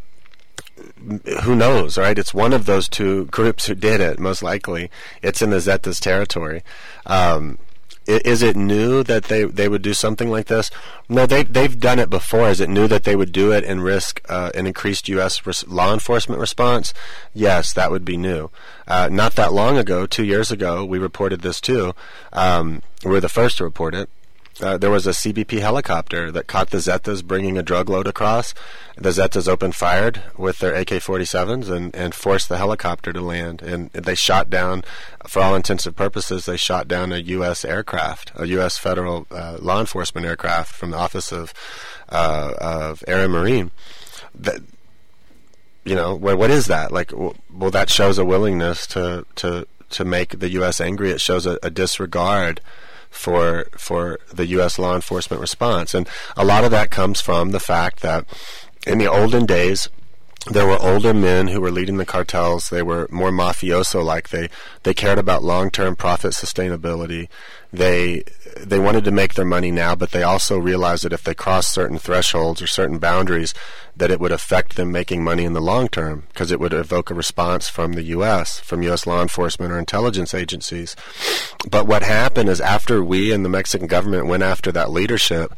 who 1.43 1.55
knows, 1.55 1.97
right? 1.97 2.17
It's 2.17 2.33
one 2.33 2.53
of 2.53 2.65
those 2.65 2.89
two 2.89 3.25
groups 3.25 3.65
who 3.65 3.75
did 3.75 4.01
it, 4.01 4.19
most 4.19 4.43
likely. 4.43 4.89
It's 5.21 5.41
in 5.41 5.49
the 5.49 5.57
Zetas 5.57 5.99
territory. 5.99 6.63
Um, 7.05 7.59
is 8.07 8.43
it 8.43 8.55
new 8.55 9.01
that 9.03 9.25
they, 9.25 9.45
they 9.45 9.67
would 9.67 9.81
do 9.81 9.93
something 9.93 10.29
like 10.29 10.45
this? 10.45 10.69
No, 11.09 11.25
they 11.25 11.43
they've 11.43 11.79
done 11.79 11.97
it 11.97 12.09
before. 12.09 12.49
Is 12.49 12.59
it 12.59 12.69
new 12.69 12.87
that 12.87 13.03
they 13.03 13.15
would 13.15 13.31
do 13.31 13.51
it 13.51 13.63
and 13.63 13.83
risk 13.83 14.21
uh, 14.29 14.51
an 14.53 14.67
increased 14.67 15.09
U.S. 15.09 15.45
Res- 15.45 15.67
law 15.67 15.91
enforcement 15.91 16.39
response? 16.39 16.93
Yes, 17.33 17.73
that 17.73 17.89
would 17.89 18.05
be 18.05 18.15
new. 18.15 18.51
Uh, 18.87 19.09
not 19.11 19.33
that 19.35 19.53
long 19.53 19.77
ago, 19.77 20.05
two 20.05 20.23
years 20.23 20.51
ago, 20.51 20.85
we 20.85 20.99
reported 20.99 21.41
this 21.41 21.59
too. 21.59 21.95
Um, 22.31 22.83
we 23.03 23.11
were 23.11 23.21
the 23.21 23.29
first 23.29 23.57
to 23.57 23.63
report 23.63 23.95
it. 23.95 24.07
Uh, 24.61 24.77
there 24.77 24.89
was 24.89 25.05
a 25.05 25.11
CBP 25.11 25.59
helicopter 25.59 26.31
that 26.31 26.47
caught 26.47 26.69
the 26.69 26.77
Zetas 26.77 27.23
bringing 27.23 27.57
a 27.57 27.63
drug 27.63 27.89
load 27.89 28.07
across. 28.07 28.53
The 28.95 29.09
Zetas 29.09 29.49
opened 29.49 29.75
fired 29.75 30.23
with 30.37 30.59
their 30.59 30.73
AK-47s 30.73 31.69
and, 31.69 31.93
and 31.93 32.15
forced 32.15 32.47
the 32.47 32.57
helicopter 32.57 33.11
to 33.11 33.19
land. 33.19 33.61
And 33.61 33.91
they 33.91 34.15
shot 34.15 34.49
down, 34.49 34.85
for 35.27 35.41
all 35.41 35.55
intensive 35.55 35.97
purposes, 35.97 36.45
they 36.45 36.55
shot 36.55 36.87
down 36.87 37.11
a 37.11 37.17
U.S. 37.17 37.65
aircraft, 37.65 38.31
a 38.35 38.47
U.S. 38.47 38.77
federal 38.77 39.27
uh, 39.29 39.57
law 39.59 39.81
enforcement 39.81 40.25
aircraft 40.25 40.73
from 40.73 40.91
the 40.91 40.97
Office 40.97 41.33
of 41.33 41.53
uh, 42.07 42.53
of 42.61 43.03
Air 43.07 43.23
and 43.23 43.33
Marine. 43.33 43.71
That, 44.33 44.61
you 45.83 45.95
know, 45.95 46.15
what, 46.15 46.37
what 46.37 46.51
is 46.51 46.67
that? 46.67 46.93
Like, 46.93 47.11
well, 47.11 47.71
that 47.71 47.89
shows 47.89 48.17
a 48.17 48.23
willingness 48.23 48.87
to 48.87 49.25
to 49.35 49.67
to 49.89 50.05
make 50.05 50.39
the 50.39 50.49
U.S. 50.51 50.79
angry. 50.79 51.11
It 51.11 51.19
shows 51.19 51.45
a, 51.45 51.59
a 51.61 51.69
disregard 51.69 52.61
for 53.15 53.67
for 53.77 54.19
the 54.31 54.45
U.S. 54.47 54.77
law 54.77 54.93
enforcement 54.93 55.41
response, 55.41 55.93
and 55.93 56.07
a 56.35 56.45
lot 56.45 56.63
of 56.63 56.71
that 56.71 56.91
comes 56.91 57.21
from 57.21 57.51
the 57.51 57.59
fact 57.59 58.01
that 58.01 58.25
in 58.85 58.97
the 58.97 59.07
olden 59.07 59.45
days 59.45 59.89
there 60.45 60.67
were 60.67 60.77
older 60.79 61.13
men 61.13 61.47
who 61.47 61.59
were 61.59 61.71
leading 61.71 61.97
the 61.97 62.05
cartels. 62.05 62.69
They 62.69 62.83
were 62.83 63.07
more 63.09 63.31
mafioso 63.31 64.03
like. 64.03 64.29
They 64.29 64.49
they 64.83 64.93
cared 64.93 65.17
about 65.17 65.43
long 65.43 65.71
term 65.71 65.95
profit 65.95 66.33
sustainability. 66.33 67.27
They 67.73 68.23
they 68.57 68.79
wanted 68.79 69.03
to 69.05 69.11
make 69.11 69.33
their 69.33 69.45
money 69.45 69.71
now, 69.71 69.95
but 69.95 70.11
they 70.11 70.23
also 70.23 70.57
realized 70.57 71.03
that 71.03 71.13
if 71.13 71.23
they 71.23 71.33
crossed 71.33 71.73
certain 71.73 71.97
thresholds 71.97 72.61
or 72.61 72.67
certain 72.67 72.99
boundaries, 72.99 73.53
that 73.97 74.11
it 74.11 74.19
would 74.19 74.31
affect 74.31 74.75
them 74.75 74.91
making 74.91 75.23
money 75.23 75.45
in 75.45 75.53
the 75.53 75.61
long 75.61 75.87
term 75.87 76.23
because 76.29 76.51
it 76.51 76.59
would 76.59 76.73
evoke 76.73 77.09
a 77.09 77.15
response 77.15 77.67
from 77.67 77.93
the 77.93 78.03
U.S., 78.03 78.59
from 78.59 78.83
U.S. 78.83 79.07
law 79.07 79.21
enforcement 79.21 79.71
or 79.71 79.79
intelligence 79.79 80.33
agencies. 80.33 80.95
But 81.69 81.87
what 81.87 82.03
happened 82.03 82.49
is 82.49 82.61
after 82.61 83.03
we 83.03 83.31
and 83.31 83.43
the 83.43 83.49
Mexican 83.49 83.87
government 83.87 84.27
went 84.27 84.43
after 84.43 84.71
that 84.73 84.91
leadership, 84.91 85.53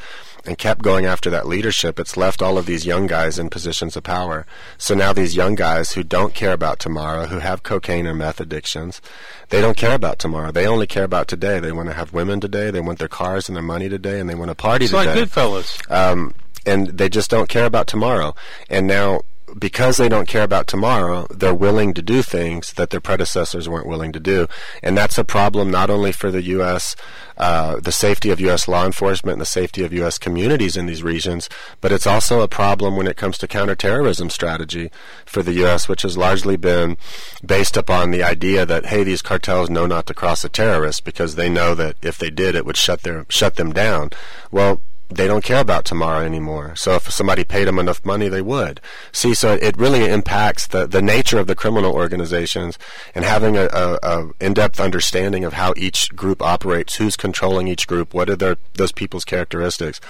and 0.48 0.58
kept 0.58 0.82
going 0.82 1.06
after 1.06 1.30
that 1.30 1.46
leadership, 1.46 2.00
it's 2.00 2.16
left 2.16 2.42
all 2.42 2.58
of 2.58 2.66
these 2.66 2.86
young 2.86 3.06
guys 3.06 3.38
in 3.38 3.50
positions 3.50 3.96
of 3.98 4.04
power. 4.04 4.46
So 4.78 4.96
now 4.96 5.14
these 5.14 5.36
young 5.36 5.56
guys 5.56 5.92
who 5.92 6.04
don't 6.04 6.34
care 6.34 6.54
about 6.54 6.80
tomorrow, 6.80 7.26
who 7.26 7.40
have 7.40 7.64
cocaine 7.64 8.08
or 8.08 8.16
meth 8.16 8.40
addictions, 8.40 9.02
they 9.50 9.62
don't 9.62 9.78
care 9.78 9.94
about 9.96 10.20
tomorrow. 10.20 10.52
They 10.52 10.66
only 10.66 10.88
care 10.88 11.04
about 11.04 11.28
today. 11.28 11.60
They 11.60 11.72
want 11.72 11.90
to 11.90 11.94
have 11.94 12.14
women 12.14 12.40
today. 12.40 12.72
They 12.72 12.80
want 12.80 13.00
their 13.00 13.08
cars 13.08 13.50
and 13.50 13.56
their 13.56 13.64
money 13.64 13.90
today, 13.90 14.20
and 14.20 14.30
they 14.30 14.36
want 14.36 14.50
to 14.50 14.56
party 14.56 14.88
today. 14.88 15.00
it's 15.00 15.08
today. 15.10 15.20
like 15.22 15.30
Goodfellas. 15.30 15.92
Um, 15.92 16.34
and 16.66 16.88
they 16.88 17.10
just 17.10 17.30
don't 17.30 17.50
care 17.50 17.66
about 17.66 17.88
tomorrow. 17.88 18.36
And 18.70 18.88
now 18.88 19.22
because 19.58 19.98
they 19.98 20.10
don't 20.10 20.28
care 20.28 20.44
about 20.44 20.68
tomorrow, 20.68 21.28
they're 21.30 21.54
willing 21.54 21.94
to 21.94 22.02
do 22.02 22.22
things 22.22 22.74
that 22.74 22.90
their 22.90 23.00
predecessors 23.00 23.70
weren't 23.70 23.88
willing 23.88 24.12
to 24.12 24.20
do. 24.20 24.48
And 24.84 24.98
that's 24.98 25.18
a 25.18 25.24
problem 25.24 25.72
not 25.72 25.90
only 25.90 26.12
for 26.12 26.32
the 26.32 26.44
U.S., 26.44 26.96
uh, 27.38 27.80
the 27.80 27.92
safety 27.92 28.30
of 28.30 28.40
U.S. 28.42 28.68
law 28.68 28.86
enforcement 28.86 29.34
and 29.34 29.42
the 29.42 29.46
safety 29.46 29.84
of 29.84 29.94
U.S. 29.94 30.18
communities 30.18 30.76
in 30.76 30.86
these 30.86 31.04
regions, 31.04 31.50
but 31.82 31.92
it's 31.92 32.08
also 32.08 32.42
a 32.42 32.48
problem 32.48 32.96
when 32.96 33.08
it 33.08 33.16
comes 33.16 33.38
to 33.38 33.48
counterterrorism 33.48 34.30
strategy 34.30 34.92
for 35.26 35.44
the 35.44 35.54
U.S., 35.54 35.88
which 35.88 36.02
has 36.02 36.18
largely 36.18 36.58
been 36.58 36.98
based 37.46 37.78
upon 37.78 38.12
the 38.12 38.24
idea 38.24 38.66
that, 38.66 38.88
hey, 38.88 39.04
these 39.04 39.22
cartels 39.22 39.70
know 39.70 39.86
not 39.86 40.08
to 40.08 40.14
cross 40.14 40.44
a 40.44 40.50
terrorist 40.50 41.06
because 41.06 41.36
they 41.36 41.50
know 41.50 41.74
that 41.76 41.96
if 42.02 42.18
they 42.18 42.30
did, 42.30 42.56
it 42.56 42.66
would 42.66 42.78
shut 42.78 43.04
their 43.04 43.26
shut 43.30 43.56
them 43.56 43.72
down. 43.72 44.10
Well, 44.52 44.82
they 45.10 45.28
don't 45.28 45.44
care 45.44 45.62
about 45.62 45.86
tomorrow 45.86 46.26
anymore. 46.26 46.76
So 46.76 46.96
if 46.96 47.12
somebody 47.12 47.44
paid 47.44 47.66
them 47.66 47.80
enough 47.80 48.04
money, 48.06 48.28
they 48.28 48.42
would. 48.42 48.82
See, 49.12 49.34
so 49.34 49.54
it 49.54 49.78
really 49.78 50.06
impacts 50.06 50.68
the, 50.68 50.86
the 50.86 51.02
nature 51.02 51.40
of 51.40 51.48
the 51.48 51.56
criminal 51.56 51.94
organizations 51.94 52.78
and 53.16 53.24
having 53.24 53.56
a, 53.56 53.68
a, 53.72 54.00
a 54.04 54.30
in-depth 54.42 54.80
understanding 54.80 55.46
of 55.46 55.54
how 55.54 55.74
each 55.78 56.16
group 56.16 56.42
operates, 56.42 56.96
who's 56.96 57.16
controlling 57.16 57.68
each 57.68 57.88
group, 57.88 58.14
what 58.14 58.30
are 58.30 58.36
their, 58.36 58.58
those 58.74 58.92
people's 58.92 59.26
characteristics. 59.26 60.02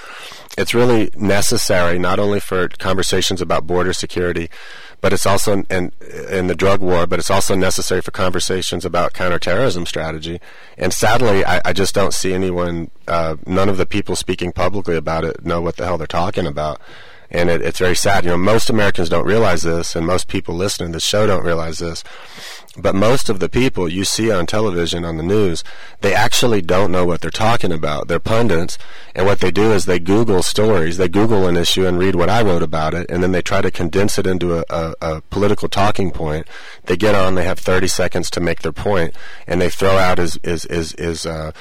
It's 0.57 0.73
really 0.73 1.11
necessary 1.15 1.99
not 1.99 2.17
only 2.17 2.39
for 2.39 2.67
conversations 2.67 3.41
about 3.41 3.67
border 3.67 3.93
security, 3.93 4.49
but 5.01 5.13
it's 5.13 5.25
also 5.25 5.63
in, 5.69 5.91
in 6.29 6.47
the 6.47 6.55
drug 6.55 6.81
war, 6.81 7.05
but 7.05 7.19
it's 7.19 7.29
also 7.29 7.55
necessary 7.55 8.01
for 8.01 8.11
conversations 8.11 8.83
about 8.83 9.13
counterterrorism 9.13 9.85
strategy. 9.85 10.39
And 10.77 10.91
sadly, 10.91 11.45
I, 11.45 11.61
I 11.65 11.73
just 11.73 11.93
don't 11.93 12.13
see 12.13 12.33
anyone, 12.33 12.89
uh, 13.07 13.35
none 13.45 13.69
of 13.69 13.77
the 13.77 13.85
people 13.85 14.15
speaking 14.15 14.51
publicly 14.51 14.95
about 14.95 15.23
it 15.23 15.45
know 15.45 15.61
what 15.61 15.77
the 15.77 15.85
hell 15.85 15.97
they're 15.97 16.07
talking 16.07 16.47
about. 16.47 16.81
And 17.29 17.49
it, 17.49 17.61
it's 17.61 17.79
very 17.79 17.95
sad. 17.95 18.23
You 18.23 18.31
know, 18.31 18.37
most 18.37 18.69
Americans 18.69 19.09
don't 19.09 19.25
realize 19.25 19.61
this, 19.61 19.95
and 19.95 20.05
most 20.05 20.27
people 20.27 20.55
listening 20.55 20.89
to 20.89 20.93
this 20.93 21.05
show 21.05 21.27
don't 21.27 21.43
realize 21.43 21.79
this. 21.79 22.03
But 22.79 22.93
most 22.93 23.27
of 23.27 23.39
the 23.39 23.49
people 23.49 23.89
you 23.89 24.03
see 24.03 24.31
on 24.31 24.45
television, 24.45 25.03
on 25.03 25.17
the 25.17 25.23
news, 25.23 25.63
they 26.01 26.13
actually 26.13 26.61
don't 26.61 26.91
know 26.91 27.05
what 27.05 27.21
they're 27.21 27.31
talking 27.31 27.71
about. 27.71 28.07
They're 28.07 28.19
pundits, 28.19 28.77
and 29.15 29.25
what 29.25 29.39
they 29.39 29.49
do 29.49 29.71
is 29.71 29.85
they 29.85 29.99
Google 29.99 30.43
stories. 30.43 30.97
They 30.97 31.07
Google 31.07 31.47
an 31.47 31.57
issue 31.57 31.87
and 31.87 31.97
read 31.97 32.15
what 32.15 32.29
I 32.29 32.43
wrote 32.43 32.61
about 32.61 32.93
it, 32.93 33.09
and 33.09 33.23
then 33.23 33.31
they 33.31 33.41
try 33.41 33.61
to 33.61 33.71
condense 33.71 34.19
it 34.19 34.27
into 34.27 34.59
a, 34.59 34.63
a, 34.69 34.93
a 35.01 35.21
political 35.21 35.67
talking 35.67 36.11
point. 36.11 36.47
They 36.85 36.97
get 36.97 37.15
on, 37.15 37.33
they 37.33 37.45
have 37.45 37.59
30 37.59 37.87
seconds 37.87 38.29
to 38.31 38.39
make 38.39 38.61
their 38.61 38.71
point, 38.71 39.15
and 39.47 39.59
they 39.59 39.69
throw 39.69 39.97
out 39.97 40.19
as, 40.19 40.37
as, 40.43 40.65
as, 40.65 40.93
as 40.93 41.25
uh, 41.25 41.51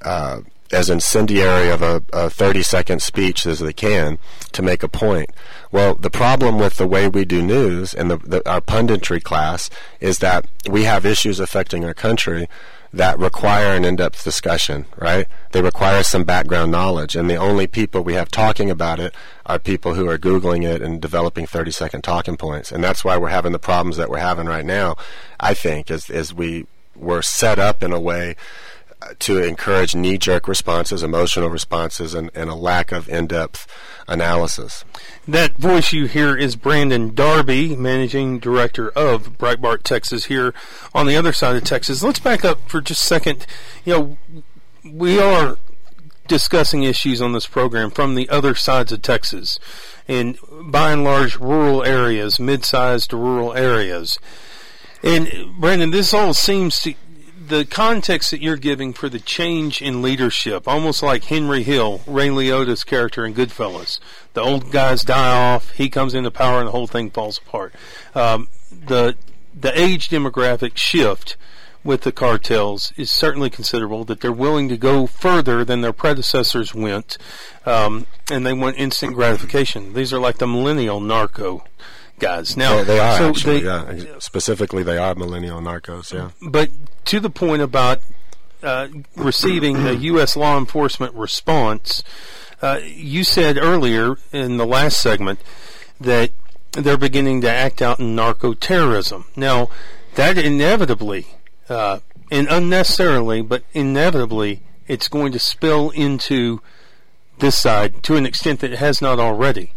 uh, 0.00 0.40
as 0.72 0.88
incendiary 0.88 1.68
of 1.68 1.82
a, 1.82 2.02
a 2.12 2.30
30 2.30 2.62
second 2.62 3.02
speech 3.02 3.46
as 3.46 3.60
they 3.60 3.72
can 3.72 4.18
to 4.52 4.62
make 4.62 4.82
a 4.82 4.88
point. 4.88 5.30
Well, 5.70 5.94
the 5.94 6.10
problem 6.10 6.58
with 6.58 6.76
the 6.76 6.86
way 6.86 7.08
we 7.08 7.24
do 7.24 7.42
news 7.42 7.94
and 7.94 8.10
the, 8.10 8.16
the, 8.18 8.50
our 8.50 8.60
punditry 8.60 9.22
class 9.22 9.70
is 10.00 10.18
that 10.18 10.46
we 10.68 10.84
have 10.84 11.06
issues 11.06 11.40
affecting 11.40 11.84
our 11.84 11.94
country 11.94 12.48
that 12.94 13.18
require 13.18 13.74
an 13.74 13.84
in-depth 13.86 14.22
discussion, 14.22 14.84
right? 14.98 15.26
They 15.52 15.62
require 15.62 16.02
some 16.02 16.24
background 16.24 16.70
knowledge, 16.70 17.16
and 17.16 17.28
the 17.28 17.36
only 17.36 17.66
people 17.66 18.02
we 18.02 18.12
have 18.14 18.30
talking 18.30 18.70
about 18.70 19.00
it 19.00 19.14
are 19.46 19.58
people 19.58 19.94
who 19.94 20.06
are 20.08 20.18
googling 20.18 20.62
it 20.62 20.82
and 20.82 21.00
developing 21.00 21.46
30-second 21.46 22.02
talking 22.02 22.36
points, 22.36 22.70
and 22.70 22.84
that's 22.84 23.02
why 23.02 23.16
we're 23.16 23.28
having 23.28 23.52
the 23.52 23.58
problems 23.58 23.96
that 23.96 24.10
we're 24.10 24.18
having 24.18 24.46
right 24.46 24.66
now. 24.66 24.96
I 25.40 25.54
think 25.54 25.90
is 25.90 26.10
is 26.10 26.34
we 26.34 26.66
were 26.94 27.22
set 27.22 27.58
up 27.58 27.82
in 27.82 27.92
a 27.92 28.00
way 28.00 28.36
to 29.20 29.42
encourage 29.42 29.94
knee-jerk 29.94 30.48
responses, 30.48 31.02
emotional 31.02 31.48
responses, 31.48 32.14
and, 32.14 32.30
and 32.34 32.50
a 32.50 32.54
lack 32.54 32.92
of 32.92 33.08
in-depth 33.08 33.66
analysis. 34.08 34.84
That 35.26 35.54
voice 35.56 35.92
you 35.92 36.06
hear 36.06 36.36
is 36.36 36.56
Brandon 36.56 37.14
Darby, 37.14 37.76
managing 37.76 38.38
director 38.38 38.90
of 38.90 39.38
Breitbart 39.38 39.82
Texas 39.82 40.26
here 40.26 40.52
on 40.94 41.06
the 41.06 41.16
other 41.16 41.32
side 41.32 41.56
of 41.56 41.64
Texas. 41.64 42.02
Let's 42.02 42.20
back 42.20 42.44
up 42.44 42.68
for 42.68 42.80
just 42.80 43.02
a 43.02 43.06
second. 43.06 43.46
You 43.84 43.92
know, 43.92 44.18
we 44.84 45.20
are 45.20 45.58
discussing 46.26 46.82
issues 46.82 47.20
on 47.20 47.32
this 47.32 47.46
program 47.46 47.90
from 47.90 48.14
the 48.14 48.28
other 48.28 48.54
sides 48.54 48.92
of 48.92 49.02
Texas, 49.02 49.58
and 50.08 50.38
by 50.64 50.92
and 50.92 51.04
large, 51.04 51.38
rural 51.38 51.84
areas, 51.84 52.40
mid-sized 52.40 53.12
rural 53.12 53.54
areas. 53.54 54.18
And 55.02 55.28
Brandon, 55.58 55.90
this 55.90 56.14
all 56.14 56.32
seems 56.32 56.80
to 56.82 56.94
the 57.52 57.66
context 57.66 58.30
that 58.30 58.40
you're 58.40 58.56
giving 58.56 58.94
for 58.94 59.10
the 59.10 59.20
change 59.20 59.82
in 59.82 60.00
leadership, 60.00 60.66
almost 60.66 61.02
like 61.02 61.24
Henry 61.24 61.62
Hill, 61.62 62.00
Ray 62.06 62.28
Liotta's 62.28 62.82
character 62.82 63.26
in 63.26 63.34
Goodfellas. 63.34 64.00
The 64.32 64.40
old 64.40 64.72
guys 64.72 65.02
die 65.02 65.52
off, 65.52 65.72
he 65.72 65.90
comes 65.90 66.14
into 66.14 66.30
power, 66.30 66.60
and 66.60 66.68
the 66.68 66.72
whole 66.72 66.86
thing 66.86 67.10
falls 67.10 67.36
apart. 67.36 67.74
Um, 68.14 68.48
the 68.70 69.16
the 69.54 69.78
age 69.78 70.08
demographic 70.08 70.78
shift 70.78 71.36
with 71.84 72.02
the 72.02 72.12
cartels 72.12 72.90
is 72.96 73.10
certainly 73.10 73.50
considerable. 73.50 74.04
That 74.04 74.22
they're 74.22 74.32
willing 74.32 74.70
to 74.70 74.78
go 74.78 75.06
further 75.06 75.62
than 75.62 75.82
their 75.82 75.92
predecessors 75.92 76.74
went, 76.74 77.18
um, 77.66 78.06
and 78.30 78.46
they 78.46 78.54
want 78.54 78.78
instant 78.78 79.12
gratification. 79.12 79.92
These 79.92 80.10
are 80.14 80.18
like 80.18 80.38
the 80.38 80.46
millennial 80.46 81.00
narco 81.00 81.64
guys. 82.22 82.56
Now 82.56 82.76
They, 82.78 82.84
they 82.84 82.98
are 83.00 83.18
so 83.18 83.28
actually, 83.28 83.60
they- 83.60 83.66
yeah. 83.66 84.18
Specifically, 84.18 84.82
they 84.82 84.96
are 84.96 85.14
millennial 85.14 85.60
narcos. 85.60 86.12
Yeah. 86.14 86.30
but 86.40 86.70
to 87.06 87.20
the 87.20 87.28
point 87.28 87.60
about 87.60 88.00
uh, 88.62 88.88
receiving 89.16 89.76
a 89.86 89.92
U.S. 90.12 90.36
law 90.36 90.56
enforcement 90.56 91.14
response, 91.14 92.02
uh, 92.62 92.78
you 92.82 93.24
said 93.24 93.58
earlier 93.58 94.16
in 94.32 94.56
the 94.56 94.64
last 94.66 95.02
segment 95.02 95.40
that 96.00 96.30
they're 96.72 96.96
beginning 96.96 97.40
to 97.42 97.50
act 97.50 97.82
out 97.82 97.98
in 97.98 98.14
narco 98.14 98.54
terrorism. 98.54 99.26
Now, 99.36 99.68
that 100.14 100.38
inevitably, 100.38 101.26
uh, 101.68 101.98
and 102.30 102.46
unnecessarily, 102.48 103.42
but 103.42 103.64
inevitably, 103.74 104.62
it's 104.86 105.08
going 105.08 105.32
to 105.32 105.38
spill 105.38 105.90
into 105.90 106.62
this 107.40 107.58
side 107.58 108.02
to 108.04 108.14
an 108.16 108.24
extent 108.24 108.60
that 108.60 108.72
it 108.72 108.78
has 108.78 109.02
not 109.02 109.18
already 109.18 109.72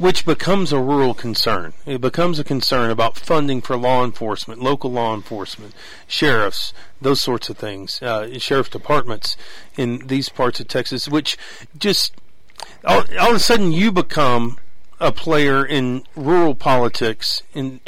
which 0.00 0.24
becomes 0.24 0.72
a 0.72 0.80
rural 0.80 1.12
concern. 1.12 1.74
It 1.84 2.00
becomes 2.00 2.38
a 2.38 2.44
concern 2.44 2.90
about 2.90 3.18
funding 3.18 3.60
for 3.60 3.76
law 3.76 4.02
enforcement, 4.02 4.62
local 4.62 4.90
law 4.90 5.14
enforcement, 5.14 5.74
sheriffs, 6.08 6.72
those 7.02 7.20
sorts 7.20 7.50
of 7.50 7.58
things, 7.58 8.00
uh, 8.00 8.38
sheriff 8.38 8.70
departments 8.70 9.36
in 9.76 10.06
these 10.06 10.30
parts 10.30 10.58
of 10.58 10.68
Texas, 10.68 11.06
which 11.06 11.36
just 11.78 12.14
all, 12.82 13.04
all 13.20 13.30
of 13.30 13.36
a 13.36 13.38
sudden 13.38 13.72
you 13.72 13.92
become 13.92 14.58
a 14.98 15.12
player 15.12 15.66
in 15.66 16.04
rural 16.16 16.54
politics 16.54 17.42
in 17.52 17.80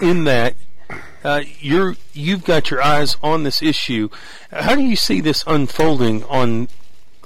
in 0.00 0.22
that 0.22 0.54
uh, 1.24 1.42
you're 1.58 1.96
you've 2.12 2.44
got 2.44 2.70
your 2.70 2.80
eyes 2.80 3.16
on 3.24 3.42
this 3.42 3.60
issue. 3.60 4.08
How 4.52 4.76
do 4.76 4.82
you 4.82 4.94
see 4.94 5.20
this 5.20 5.42
unfolding 5.48 6.22
on 6.24 6.68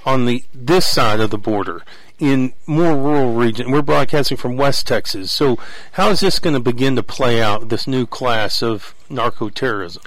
on 0.03 0.25
the 0.25 0.43
this 0.51 0.87
side 0.87 1.19
of 1.19 1.29
the 1.29 1.37
border 1.37 1.83
in 2.21 2.53
more 2.65 2.95
rural 2.95 3.33
region? 3.33 3.71
We're 3.71 3.81
broadcasting 3.81 4.37
from 4.37 4.55
West 4.55 4.87
Texas, 4.87 5.31
so 5.31 5.57
how 5.93 6.09
is 6.09 6.21
this 6.21 6.39
going 6.39 6.53
to 6.53 6.61
begin 6.61 6.95
to 6.95 7.03
play 7.03 7.41
out? 7.41 7.67
This 7.67 7.87
new 7.87 8.05
class 8.05 8.61
of 8.61 8.95
narco 9.09 9.49
terrorism. 9.49 10.03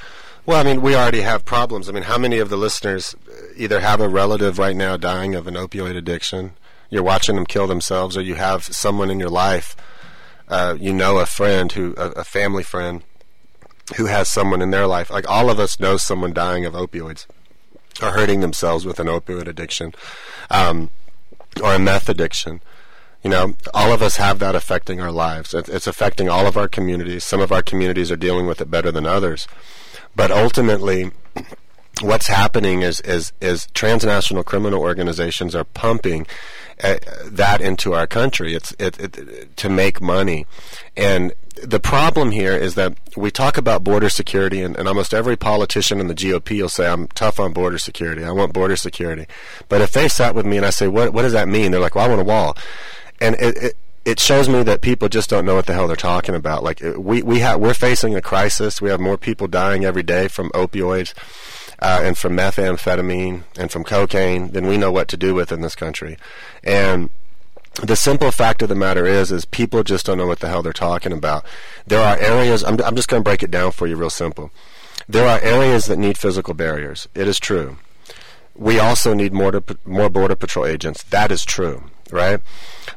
Well, 0.46 0.58
I 0.58 0.62
mean, 0.62 0.80
we 0.82 0.94
already 0.94 1.22
have 1.22 1.44
problems. 1.44 1.88
I 1.88 1.92
mean, 1.92 2.04
how 2.04 2.18
many 2.18 2.38
of 2.38 2.50
the 2.50 2.56
listeners 2.56 3.14
uh, 3.28 3.46
either 3.56 3.80
have 3.80 4.00
a 4.00 4.08
relative 4.08 4.58
right 4.58 4.76
now 4.76 4.96
dying 4.96 5.34
of 5.34 5.46
an 5.46 5.54
opioid 5.54 5.96
addiction, 5.96 6.52
you're 6.90 7.02
watching 7.02 7.34
them 7.34 7.46
kill 7.46 7.66
themselves, 7.66 8.16
or 8.16 8.20
you 8.20 8.34
have 8.34 8.64
someone 8.64 9.10
in 9.10 9.18
your 9.18 9.30
life, 9.30 9.74
uh, 10.48 10.76
you 10.78 10.92
know, 10.92 11.18
a 11.18 11.26
friend 11.26 11.72
who, 11.72 11.94
a, 11.96 12.10
a 12.10 12.24
family 12.24 12.62
friend, 12.62 13.02
who 13.96 14.06
has 14.06 14.28
someone 14.28 14.62
in 14.62 14.70
their 14.70 14.86
life. 14.86 15.10
Like 15.10 15.28
all 15.28 15.50
of 15.50 15.58
us 15.58 15.80
know 15.80 15.96
someone 15.96 16.32
dying 16.32 16.64
of 16.64 16.74
opioids 16.74 17.26
or 18.02 18.10
hurting 18.10 18.40
themselves 18.40 18.84
with 18.84 19.00
an 19.00 19.06
opioid 19.06 19.46
addiction, 19.46 19.94
um, 20.50 20.90
or 21.62 21.74
a 21.74 21.78
meth 21.78 22.08
addiction. 22.08 22.60
You 23.22 23.30
know, 23.30 23.54
all 23.72 23.90
of 23.92 24.02
us 24.02 24.16
have 24.16 24.38
that 24.40 24.54
affecting 24.54 25.00
our 25.00 25.10
lives. 25.10 25.54
It's 25.54 25.86
affecting 25.86 26.28
all 26.28 26.46
of 26.46 26.58
our 26.58 26.68
communities. 26.68 27.24
Some 27.24 27.40
of 27.40 27.50
our 27.50 27.62
communities 27.62 28.12
are 28.12 28.16
dealing 28.16 28.46
with 28.46 28.60
it 28.60 28.70
better 28.70 28.92
than 28.92 29.06
others. 29.06 29.48
But 30.14 30.30
ultimately, 30.30 31.10
what's 32.02 32.26
happening 32.26 32.82
is 32.82 33.00
is 33.00 33.32
is 33.40 33.66
transnational 33.72 34.42
criminal 34.44 34.80
organizations 34.80 35.54
are 35.54 35.64
pumping 35.64 36.26
uh, 36.82 36.96
that 37.24 37.60
into 37.60 37.94
our 37.94 38.06
country. 38.06 38.54
It's 38.54 38.74
it, 38.78 38.98
it 39.00 39.56
to 39.56 39.68
make 39.70 40.00
money, 40.00 40.46
and 40.96 41.32
the 41.62 41.80
problem 41.80 42.30
here 42.30 42.56
is 42.56 42.74
that 42.74 42.94
we 43.16 43.30
talk 43.30 43.56
about 43.56 43.84
border 43.84 44.08
security, 44.08 44.62
and, 44.62 44.76
and 44.76 44.88
almost 44.88 45.14
every 45.14 45.36
politician 45.36 46.00
in 46.00 46.08
the 46.08 46.14
GOP 46.14 46.60
will 46.60 46.68
say, 46.68 46.86
"I'm 46.86 47.08
tough 47.08 47.38
on 47.38 47.52
border 47.52 47.78
security. 47.78 48.24
I 48.24 48.32
want 48.32 48.52
border 48.52 48.76
security." 48.76 49.26
But 49.68 49.80
if 49.80 49.92
they 49.92 50.08
sat 50.08 50.34
with 50.34 50.46
me 50.46 50.56
and 50.56 50.66
I 50.66 50.70
say, 50.70 50.88
"What 50.88 51.12
what 51.12 51.22
does 51.22 51.32
that 51.32 51.48
mean?" 51.48 51.70
They're 51.70 51.80
like, 51.80 51.94
"Well, 51.94 52.04
I 52.04 52.08
want 52.08 52.20
a 52.20 52.24
wall," 52.24 52.56
and 53.20 53.34
it, 53.36 53.56
it 53.56 53.76
it 54.04 54.20
shows 54.20 54.48
me 54.48 54.62
that 54.62 54.82
people 54.82 55.08
just 55.08 55.30
don't 55.30 55.46
know 55.46 55.54
what 55.54 55.66
the 55.66 55.72
hell 55.72 55.86
they're 55.86 55.96
talking 55.96 56.34
about. 56.34 56.62
Like 56.62 56.80
we 56.80 57.22
we 57.22 57.38
have 57.40 57.60
we're 57.60 57.74
facing 57.74 58.14
a 58.14 58.20
crisis. 58.20 58.82
We 58.82 58.90
have 58.90 59.00
more 59.00 59.16
people 59.16 59.46
dying 59.46 59.84
every 59.84 60.02
day 60.02 60.28
from 60.28 60.50
opioids 60.50 61.14
uh, 61.80 62.00
and 62.02 62.16
from 62.18 62.36
methamphetamine 62.36 63.44
and 63.56 63.70
from 63.70 63.84
cocaine 63.84 64.52
than 64.52 64.66
we 64.66 64.76
know 64.76 64.92
what 64.92 65.08
to 65.08 65.16
do 65.16 65.34
with 65.34 65.52
in 65.52 65.60
this 65.60 65.74
country. 65.74 66.18
And 66.62 67.10
the 67.82 67.96
simple 67.96 68.30
fact 68.30 68.62
of 68.62 68.68
the 68.68 68.74
matter 68.74 69.06
is, 69.06 69.32
is 69.32 69.44
people 69.44 69.82
just 69.82 70.06
don't 70.06 70.18
know 70.18 70.26
what 70.26 70.40
the 70.40 70.48
hell 70.48 70.62
they're 70.62 70.72
talking 70.72 71.12
about. 71.12 71.44
There 71.86 72.02
are 72.02 72.16
areas. 72.18 72.62
I'm 72.62 72.80
I'm 72.82 72.96
just 72.96 73.08
going 73.08 73.22
to 73.22 73.28
break 73.28 73.42
it 73.42 73.50
down 73.50 73.72
for 73.72 73.86
you 73.86 73.96
real 73.96 74.10
simple. 74.10 74.50
There 75.08 75.28
are 75.28 75.40
areas 75.40 75.86
that 75.86 75.98
need 75.98 76.16
physical 76.16 76.54
barriers. 76.54 77.08
It 77.14 77.28
is 77.28 77.38
true. 77.38 77.78
We 78.54 78.78
also 78.78 79.12
need 79.12 79.32
more 79.32 79.50
to, 79.50 79.78
more 79.84 80.08
border 80.08 80.36
patrol 80.36 80.66
agents. 80.66 81.02
That 81.02 81.32
is 81.32 81.44
true 81.44 81.90
right? 82.10 82.40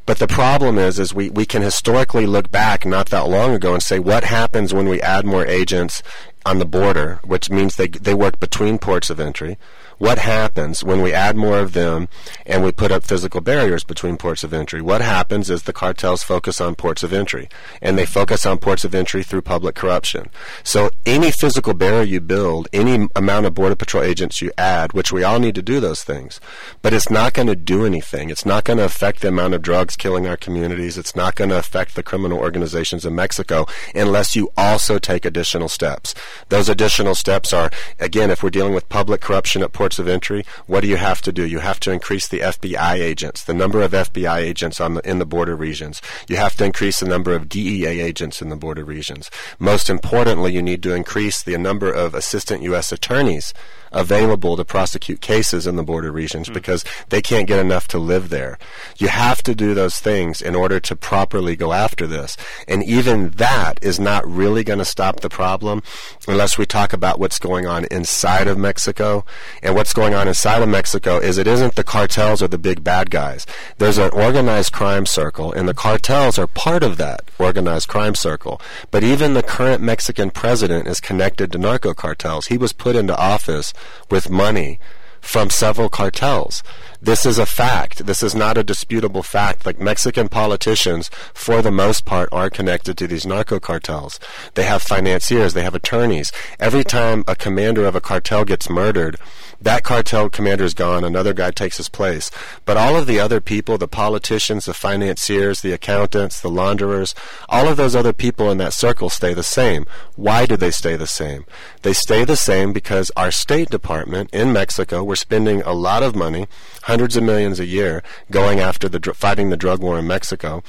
But 0.06 0.20
the 0.20 0.28
problem 0.28 0.78
is, 0.78 1.00
is 1.00 1.14
we, 1.14 1.30
we 1.30 1.46
can 1.46 1.62
historically 1.62 2.26
look 2.26 2.52
back 2.52 2.86
not 2.86 3.10
that 3.10 3.28
long 3.28 3.54
ago 3.54 3.74
and 3.74 3.84
say, 3.84 4.00
what 4.00 4.24
happens 4.24 4.74
when 4.74 4.88
we 4.88 5.02
add 5.02 5.26
more 5.26 5.46
agents 5.46 6.02
on 6.46 6.60
the 6.60 6.66
border, 6.66 7.20
which 7.24 7.50
means 7.50 7.76
they, 7.76 7.88
they 7.88 8.14
work 8.14 8.40
between 8.40 8.78
ports 8.78 9.10
of 9.10 9.20
entry? 9.20 9.58
What 9.98 10.20
happens 10.20 10.84
when 10.84 11.02
we 11.02 11.12
add 11.12 11.36
more 11.36 11.58
of 11.58 11.74
them 11.74 12.08
and 12.46 12.64
we 12.64 12.72
put 12.72 12.92
up 12.92 13.04
physical 13.04 13.42
barriers 13.42 13.84
between 13.84 14.18
ports 14.18 14.44
of 14.44 14.54
entry? 14.54 14.80
What 14.80 15.02
happens 15.02 15.50
is 15.50 15.64
the 15.64 15.74
cartels 15.74 16.22
focus 16.22 16.62
on 16.62 16.76
ports 16.76 17.02
of 17.02 17.12
entry, 17.12 17.50
and 17.82 17.98
they 17.98 18.06
focus 18.06 18.46
on 18.46 18.60
ports 18.60 18.86
of 18.86 18.94
entry 18.94 19.24
through 19.24 19.42
public 19.42 19.74
corruption. 19.74 20.30
So 20.64 20.92
any 21.08 21.32
physical 21.32 21.74
barrier 21.74 22.04
you 22.04 22.22
build, 22.22 22.68
any 22.72 23.08
amount 23.16 23.48
of 23.48 23.56
border 23.56 23.76
patrol 23.76 24.04
agents 24.04 24.40
you 24.40 24.52
add, 24.56 24.94
which 24.94 25.12
we 25.12 25.24
all 25.24 25.40
need 25.40 25.56
to 25.56 25.64
do 25.64 25.80
those 25.80 26.04
things, 26.04 26.40
but 26.84 26.94
it's 26.94 27.10
not 27.10 27.34
going 27.34 27.48
to 27.48 27.56
do 27.56 27.84
anything. 27.84 28.30
It's 28.30 28.46
not 28.46 28.66
going 28.66 28.78
to 28.78 28.86
affect 28.86 29.22
the 29.22 29.30
amount 29.30 29.56
of 29.56 29.64
drugs 29.64 29.96
killing 29.96 30.28
our 30.28 30.38
communities. 30.38 31.00
It's 31.00 31.16
not 31.16 31.34
going 31.34 31.50
to 31.50 31.58
affect 31.58 31.96
the 31.96 32.04
criminal 32.04 32.38
organizations 32.38 33.04
in 33.04 33.16
Mexico 33.16 33.66
unless 33.96 34.36
you 34.36 34.52
also 34.56 35.00
take 35.00 35.26
additional 35.26 35.70
steps. 35.70 36.14
Those 36.50 36.70
additional 36.70 37.16
steps 37.16 37.52
are, 37.52 37.72
again, 38.00 38.30
if 38.30 38.44
we're 38.44 38.52
dealing 38.52 38.76
with 38.76 38.90
public 38.90 39.22
corruption 39.22 39.64
at 39.64 39.74
ports 39.74 39.87
of 39.98 40.08
entry, 40.08 40.44
what 40.66 40.82
do 40.82 40.88
you 40.88 40.98
have 40.98 41.22
to 41.22 41.32
do? 41.32 41.46
You 41.46 41.60
have 41.60 41.80
to 41.82 41.92
increase 41.92 42.28
the 42.28 42.42
FBI 42.42 42.96
agents, 42.96 43.44
the 43.44 43.54
number 43.54 43.82
of 43.82 43.92
FBI 43.92 44.38
agents 44.38 44.82
on 44.82 44.96
the, 44.96 45.10
in 45.10 45.20
the 45.20 45.26
border 45.26 45.56
regions. 45.56 46.02
You 46.28 46.36
have 46.36 46.56
to 46.58 46.66
increase 46.66 47.00
the 47.00 47.08
number 47.08 47.34
of 47.34 47.48
DEA 47.48 48.02
agents 48.02 48.42
in 48.42 48.50
the 48.50 48.56
border 48.56 48.84
regions. 48.84 49.32
Most 49.60 49.90
importantly, 49.90 50.52
you 50.54 50.62
need 50.62 50.84
to 50.84 50.94
increase 50.94 51.42
the 51.42 51.58
number 51.58 51.92
of 51.92 52.14
assistant 52.14 52.62
U.S. 52.64 52.92
attorneys 52.92 53.54
available 53.92 54.58
to 54.58 54.66
prosecute 54.66 55.22
cases 55.22 55.68
in 55.68 55.76
the 55.76 55.84
border 55.84 56.12
regions 56.12 56.48
hmm. 56.48 56.54
because 56.54 56.84
they 57.10 57.22
can't 57.22 57.48
get 57.48 57.60
enough 57.60 57.88
to 57.90 57.98
live 57.98 58.30
there. 58.30 58.58
You 58.98 59.08
have 59.08 59.42
to 59.44 59.56
do 59.56 59.74
those 59.74 60.00
things 60.00 60.42
in 60.42 60.56
order 60.56 60.80
to 60.80 60.96
properly 60.96 61.56
go 61.56 61.74
after 61.74 62.08
this. 62.08 62.38
And 62.68 62.84
even 62.84 63.32
that 63.32 63.80
is 63.82 64.00
not 64.00 64.28
really 64.28 64.64
going 64.64 64.80
to 64.80 64.86
stop 64.86 65.20
the 65.20 65.30
problem 65.30 65.84
unless 66.28 66.58
we 66.58 66.66
talk 66.66 66.94
about 66.94 67.20
what's 67.20 67.40
going 67.40 67.66
on 67.66 67.86
inside 67.86 68.48
of 68.48 68.58
Mexico. 68.58 69.26
And 69.62 69.76
what's 69.76 69.94
going 69.94 70.14
on 70.14 70.28
inside 70.28 70.62
of 70.62 70.70
Mexico 70.70 71.18
is 71.18 71.38
it 71.38 71.48
isn't 71.48 71.76
the 71.76 71.84
cartels 71.84 72.42
or 72.42 72.48
the 72.48 72.58
big 72.58 72.84
bad 72.84 73.10
guys. 73.10 73.46
There's 73.78 73.98
an 73.98 74.12
organized 74.12 74.74
crime 74.74 75.06
circle, 75.06 75.52
and 75.52 75.68
the 75.68 75.74
cartels 75.74 76.38
are 76.38 76.48
part 76.48 76.84
of 76.84 76.98
that 76.98 77.22
organized 77.40 77.88
crime 77.88 78.16
circle. 78.16 78.62
But 78.92 79.04
even 79.04 79.34
the 79.34 79.44
current 79.44 79.82
Mexican 79.82 80.32
president 80.32 80.88
is 80.88 81.00
connected 81.00 81.52
to 81.52 81.58
narco 81.58 81.94
cartels. 81.94 82.48
He 82.48 82.58
was 82.58 82.74
put 82.74 82.96
into 82.96 83.18
office 83.18 83.74
with 84.10 84.30
money 84.30 84.80
from 85.28 85.50
several 85.50 85.90
cartels. 85.90 86.64
This 87.02 87.26
is 87.26 87.38
a 87.38 87.46
fact. 87.46 88.06
This 88.06 88.24
is 88.24 88.34
not 88.34 88.58
a 88.58 88.64
disputable 88.64 89.22
fact. 89.22 89.66
Like 89.66 89.78
Mexican 89.78 90.30
politicians, 90.30 91.12
for 91.34 91.62
the 91.62 91.70
most 91.70 92.06
part, 92.06 92.30
are 92.32 92.50
connected 92.50 92.98
to 92.98 93.08
these 93.08 93.26
narco 93.26 93.60
cartels. 93.60 94.20
They 94.56 94.64
have 94.64 94.82
financiers, 94.82 95.54
they 95.54 95.64
have 95.64 95.76
attorneys. 95.76 96.32
Every 96.60 96.86
time 96.86 97.26
a 97.28 97.36
commander 97.36 97.86
of 97.86 97.96
a 97.96 98.02
cartel 98.02 98.46
gets 98.46 98.70
murdered, 98.70 99.18
that 99.60 99.84
cartel 99.84 100.30
commander 100.30 100.64
is 100.64 100.74
gone, 100.74 101.04
another 101.04 101.34
guy 101.34 101.52
takes 101.52 101.78
his 101.78 101.90
place. 101.90 102.32
But 102.64 102.78
all 102.78 102.96
of 102.96 103.06
the 103.06 103.20
other 103.20 103.42
people, 103.42 103.78
the 103.78 103.88
politicians, 103.88 104.66
the 104.66 104.74
financiers, 104.74 105.62
the 105.62 105.74
accountants, 105.74 106.40
the 106.40 106.50
launderers, 106.50 107.14
all 107.50 107.68
of 107.68 107.76
those 107.76 107.96
other 107.96 108.14
people 108.14 108.50
in 108.50 108.60
that 108.60 108.74
circle 108.74 109.10
stay 109.10 109.34
the 109.34 109.44
same. 109.44 109.86
Why 110.16 110.46
do 110.46 110.58
they 110.58 110.72
stay 110.72 110.96
the 110.96 111.08
same? 111.08 111.46
They 111.82 111.94
stay 111.94 112.24
the 112.24 112.38
same 112.38 112.72
because 112.72 113.12
our 113.18 113.32
State 113.32 113.70
Department 113.70 114.30
in 114.32 114.54
Mexico, 114.54 115.04
we're 115.04 115.17
spending 115.18 115.62
a 115.62 115.74
lot 115.74 116.04
of 116.04 116.16
money, 116.16 116.48
hundreds 116.84 117.18
of 117.18 117.24
millions 117.24 117.60
a 117.60 117.66
year, 117.66 118.04
going 118.32 118.60
after 118.60 118.88
the 118.88 119.00
fighting 119.14 119.50
the 119.50 119.58
drug 119.58 119.82
war 119.82 120.00
in 120.00 120.08
Mexico. 120.08 120.64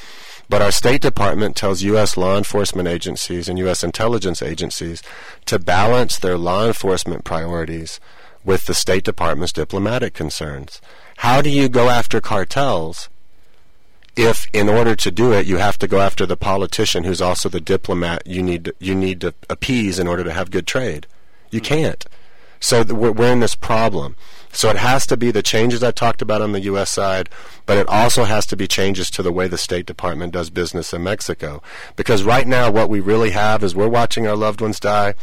But 0.48 0.62
our 0.62 0.72
State 0.72 1.02
Department 1.02 1.56
tells 1.56 1.82
U.S. 1.82 2.16
law 2.16 2.36
enforcement 2.38 2.88
agencies 2.88 3.48
and 3.48 3.58
U.S. 3.58 3.84
intelligence 3.84 4.40
agencies 4.40 5.02
to 5.44 5.58
balance 5.58 6.18
their 6.18 6.38
law 6.38 6.66
enforcement 6.66 7.24
priorities 7.24 8.00
with 8.44 8.64
the 8.64 8.74
State 8.74 9.04
Department's 9.04 9.52
diplomatic 9.52 10.14
concerns. 10.14 10.80
How 11.18 11.42
do 11.42 11.50
you 11.50 11.68
go 11.68 11.90
after 11.90 12.20
cartels 12.20 13.10
if, 14.16 14.46
in 14.52 14.68
order 14.68 14.96
to 14.96 15.10
do 15.10 15.32
it, 15.32 15.46
you 15.46 15.58
have 15.58 15.78
to 15.78 15.86
go 15.86 16.00
after 16.00 16.24
the 16.24 16.36
politician 16.36 17.04
who's 17.04 17.20
also 17.20 17.48
the 17.48 17.60
diplomat 17.60 18.26
you 18.26 18.42
need 18.42 18.64
to, 18.64 18.74
you 18.80 18.94
need 18.94 19.20
to 19.20 19.34
appease 19.50 19.98
in 19.98 20.08
order 20.08 20.24
to 20.24 20.32
have 20.32 20.50
good 20.50 20.66
trade? 20.66 21.06
You 21.50 21.60
hmm. 21.60 21.66
can't. 21.66 22.06
So 22.60 22.82
we're, 22.84 23.32
in 23.32 23.40
this 23.40 23.54
problem. 23.54 24.16
So 24.52 24.70
it 24.70 24.76
has 24.76 25.06
to 25.06 25.16
be 25.16 25.30
the 25.30 25.42
changes 25.42 25.82
I 25.82 25.90
talked 25.90 26.22
about 26.22 26.42
on 26.42 26.52
the 26.52 26.60
U.S. 26.62 26.90
side, 26.90 27.28
but 27.66 27.78
it 27.78 27.88
also 27.88 28.24
has 28.24 28.46
to 28.46 28.56
be 28.56 28.66
changes 28.66 29.10
to 29.10 29.22
the 29.22 29.32
way 29.32 29.46
the 29.46 29.58
State 29.58 29.86
Department 29.86 30.32
does 30.32 30.50
business 30.50 30.92
in 30.92 31.02
Mexico. 31.02 31.62
Because 31.96 32.22
right 32.22 32.46
now, 32.46 32.70
what 32.70 32.88
we 32.88 33.00
really 33.00 33.30
have 33.30 33.62
is 33.62 33.74
we're 33.74 33.88
watching 33.88 34.26
our 34.26 34.36
loved 34.36 34.60
ones 34.60 34.80
die. 34.80 35.14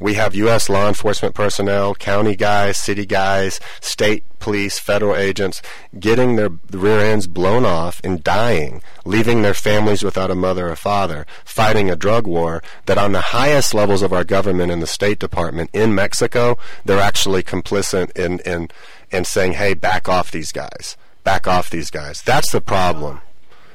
We 0.00 0.14
have 0.14 0.34
U.S. 0.34 0.68
law 0.68 0.88
enforcement 0.88 1.34
personnel, 1.34 1.94
county 1.94 2.36
guys, 2.36 2.76
city 2.76 3.06
guys, 3.06 3.60
state 3.80 4.24
police, 4.42 4.78
federal 4.78 5.14
agents 5.14 5.62
getting 5.98 6.34
their 6.34 6.50
rear 6.72 6.98
ends 6.98 7.28
blown 7.28 7.64
off 7.64 8.00
and 8.02 8.24
dying, 8.24 8.82
leaving 9.04 9.42
their 9.42 9.54
families 9.54 10.02
without 10.02 10.32
a 10.32 10.34
mother 10.34 10.68
or 10.68 10.76
father, 10.76 11.24
fighting 11.44 11.88
a 11.88 11.96
drug 11.96 12.26
war 12.26 12.60
that 12.86 12.98
on 12.98 13.12
the 13.12 13.20
highest 13.20 13.72
levels 13.72 14.02
of 14.02 14.12
our 14.12 14.24
government 14.24 14.72
in 14.72 14.80
the 14.80 14.86
State 14.86 15.20
Department 15.20 15.70
in 15.72 15.94
Mexico, 15.94 16.58
they're 16.84 16.98
actually 16.98 17.42
complicit 17.42 18.10
in, 18.18 18.40
in, 18.40 18.68
in 19.12 19.24
saying, 19.24 19.52
hey, 19.52 19.74
back 19.74 20.08
off 20.08 20.30
these 20.30 20.52
guys. 20.52 20.96
Back 21.24 21.46
off 21.46 21.70
these 21.70 21.90
guys. 21.90 22.22
That's 22.22 22.50
the 22.50 22.60
problem. 22.60 23.20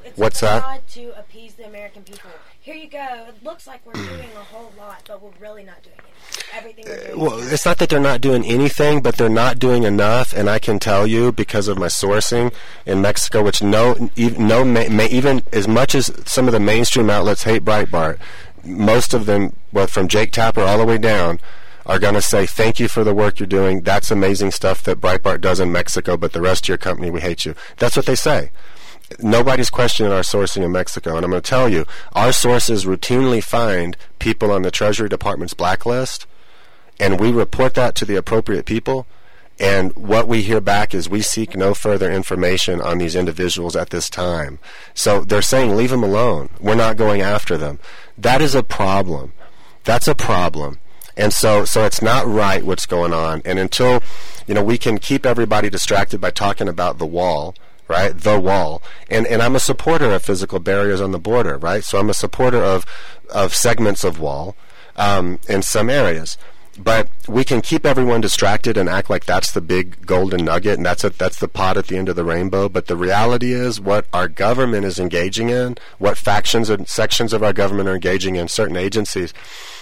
It's 0.04 0.18
What's 0.18 0.42
a 0.42 0.46
that? 0.46 0.88
to 0.90 1.18
appease 1.20 1.54
the 1.54 1.66
American 1.66 2.04
people. 2.04 2.30
Here 2.60 2.76
you 2.76 2.90
go. 2.90 3.28
It 3.30 3.42
looks 3.46 3.66
like 3.66 3.86
we're 3.86 3.94
mm. 3.94 4.10
doing 4.10 4.30
a 4.36 4.44
whole 4.44 4.74
lot, 4.78 5.02
but 5.08 5.22
we're 5.22 5.32
really 5.40 5.64
not 5.64 5.82
doing 5.84 5.96
anything. 6.54 6.86
Everything. 6.86 7.14
Uh, 7.14 7.18
well, 7.18 7.54
it's 7.54 7.66
not 7.66 7.78
that 7.78 7.88
they're 7.88 8.00
not 8.00 8.20
doing 8.20 8.44
anything, 8.44 9.02
but 9.02 9.16
they're 9.16 9.30
not 9.30 9.58
doing 9.58 9.84
enough. 9.84 10.34
And 10.34 10.50
I 10.50 10.60
can 10.60 10.78
tell 10.78 11.08
you 11.08 11.32
because 11.32 11.70
of 11.70 11.78
my 11.78 11.86
sourcing 11.86 12.54
in 12.86 13.02
Mexico, 13.02 13.42
which 13.42 13.62
no, 13.62 14.10
no, 14.18 14.82
even 15.10 15.44
as 15.54 15.66
much 15.66 15.96
as 15.96 16.12
some 16.26 16.48
of 16.48 16.52
the 16.52 16.60
mainstream 16.60 17.10
outlets 17.10 17.44
hate 17.44 17.64
Breitbart, 17.64 18.18
most 18.66 19.14
of 19.14 19.28
them, 19.28 19.56
well, 19.72 19.88
from 19.88 20.10
Jake 20.10 20.34
Tapper 20.34 20.62
all 20.62 20.78
the 20.78 20.86
way 20.86 20.98
down, 20.98 21.40
are 21.88 22.00
going 22.00 22.14
to 22.14 22.22
say 22.22 22.46
thank 22.46 22.80
you 22.80 22.88
for 22.88 23.04
the 23.04 23.16
work 23.16 23.40
you're 23.40 23.48
doing. 23.48 23.82
That's 23.82 24.12
amazing 24.12 24.52
stuff 24.52 24.84
that 24.84 25.02
Breitbart 25.02 25.42
does 25.42 25.60
in 25.60 25.72
Mexico, 25.72 26.18
but 26.18 26.34
the 26.34 26.42
rest 26.42 26.66
of 26.66 26.68
your 26.70 26.78
company, 26.78 27.10
we 27.10 27.22
hate 27.22 27.46
you. 27.46 27.56
That's 27.78 27.96
what 27.96 28.06
they 28.06 28.16
say 28.16 28.52
nobody's 29.20 29.70
questioning 29.70 30.12
our 30.12 30.22
sourcing 30.22 30.64
in 30.64 30.72
Mexico. 30.72 31.16
And 31.16 31.24
I'm 31.24 31.32
going 31.32 31.42
to 31.42 31.50
tell 31.50 31.70
you, 31.70 31.86
our 32.14 32.32
sources 32.32 32.86
routinely 32.86 33.44
find 33.44 33.96
people 34.20 34.52
on 34.52 34.62
the 34.62 34.72
Treasury 34.72 35.10
Department's 35.10 35.54
blacklist, 35.54 36.28
and 37.00 37.20
we 37.20 37.32
report 37.32 37.74
that 37.76 37.96
to 37.96 38.06
the 38.06 38.16
appropriate 38.16 38.66
people. 38.66 39.08
And 39.60 39.96
what 39.96 40.28
we 40.28 40.44
hear 40.44 40.62
back 40.62 40.94
is 40.94 41.10
we 41.10 41.22
seek 41.22 41.56
no 41.56 41.74
further 41.74 42.12
information 42.12 42.80
on 42.80 43.00
these 43.00 43.16
individuals 43.16 43.76
at 43.76 43.90
this 43.90 44.08
time. 44.08 44.60
So 44.94 45.22
they're 45.22 45.42
saying 45.42 45.76
leave 45.76 45.90
them 45.90 46.04
alone. 46.04 46.50
We're 46.60 46.76
not 46.76 46.96
going 46.96 47.22
after 47.22 47.58
them. 47.58 47.80
That 48.18 48.40
is 48.40 48.54
a 48.54 48.62
problem. 48.62 49.34
That's 49.84 50.08
a 50.08 50.14
problem. 50.14 50.80
And 51.18 51.34
so, 51.34 51.66
so 51.66 51.84
it's 51.84 52.02
not 52.02 52.28
right 52.28 52.64
what's 52.64 52.86
going 52.86 53.12
on. 53.12 53.42
And 53.44 53.58
until, 53.58 54.02
you 54.46 54.54
know, 54.54 54.64
we 54.64 54.78
can 54.78 55.00
keep 55.00 55.26
everybody 55.26 55.70
distracted 55.70 56.22
by 56.22 56.30
talking 56.30 56.70
about 56.70 57.00
the 57.00 57.08
wall, 57.08 57.56
right? 57.88 58.16
The 58.16 58.40
wall. 58.40 58.84
And, 59.10 59.26
and 59.26 59.42
I'm 59.42 59.56
a 59.56 59.60
supporter 59.60 60.12
of 60.14 60.24
physical 60.24 60.60
barriers 60.60 61.02
on 61.02 61.12
the 61.12 61.20
border, 61.20 61.58
right? 61.58 61.84
So 61.84 62.00
I'm 62.00 62.10
a 62.10 62.14
supporter 62.14 62.64
of, 62.64 62.86
of 63.34 63.56
segments 63.56 64.04
of 64.04 64.20
wall, 64.20 64.56
um, 64.96 65.40
in 65.50 65.64
some 65.64 65.90
areas. 65.90 66.38
But 66.80 67.10
we 67.28 67.44
can 67.44 67.62
keep 67.62 67.88
everyone 67.88 68.22
distracted 68.22 68.78
and 68.78 68.88
act 68.88 69.10
like 69.10 69.26
that's 69.26 69.52
the 69.52 69.62
big 69.62 70.06
golden 70.06 70.46
nugget 70.46 70.78
and 70.78 70.86
that's 70.86 71.04
a, 71.04 71.10
that's 71.10 71.40
the 71.40 71.48
pot 71.48 71.76
at 71.76 71.88
the 71.88 71.98
end 71.98 72.08
of 72.08 72.16
the 72.16 72.24
rainbow. 72.24 72.70
But 72.70 72.86
the 72.86 72.96
reality 72.96 73.52
is, 73.52 73.82
what 73.82 74.06
our 74.14 74.28
government 74.28 74.86
is 74.86 75.00
engaging 75.00 75.50
in, 75.50 75.78
what 75.98 76.20
factions 76.20 76.70
and 76.70 76.88
sections 76.88 77.34
of 77.34 77.42
our 77.42 77.54
government 77.54 77.90
are 77.90 77.96
engaging 77.96 78.36
in, 78.36 78.48
certain 78.48 78.78
agencies, 78.78 79.34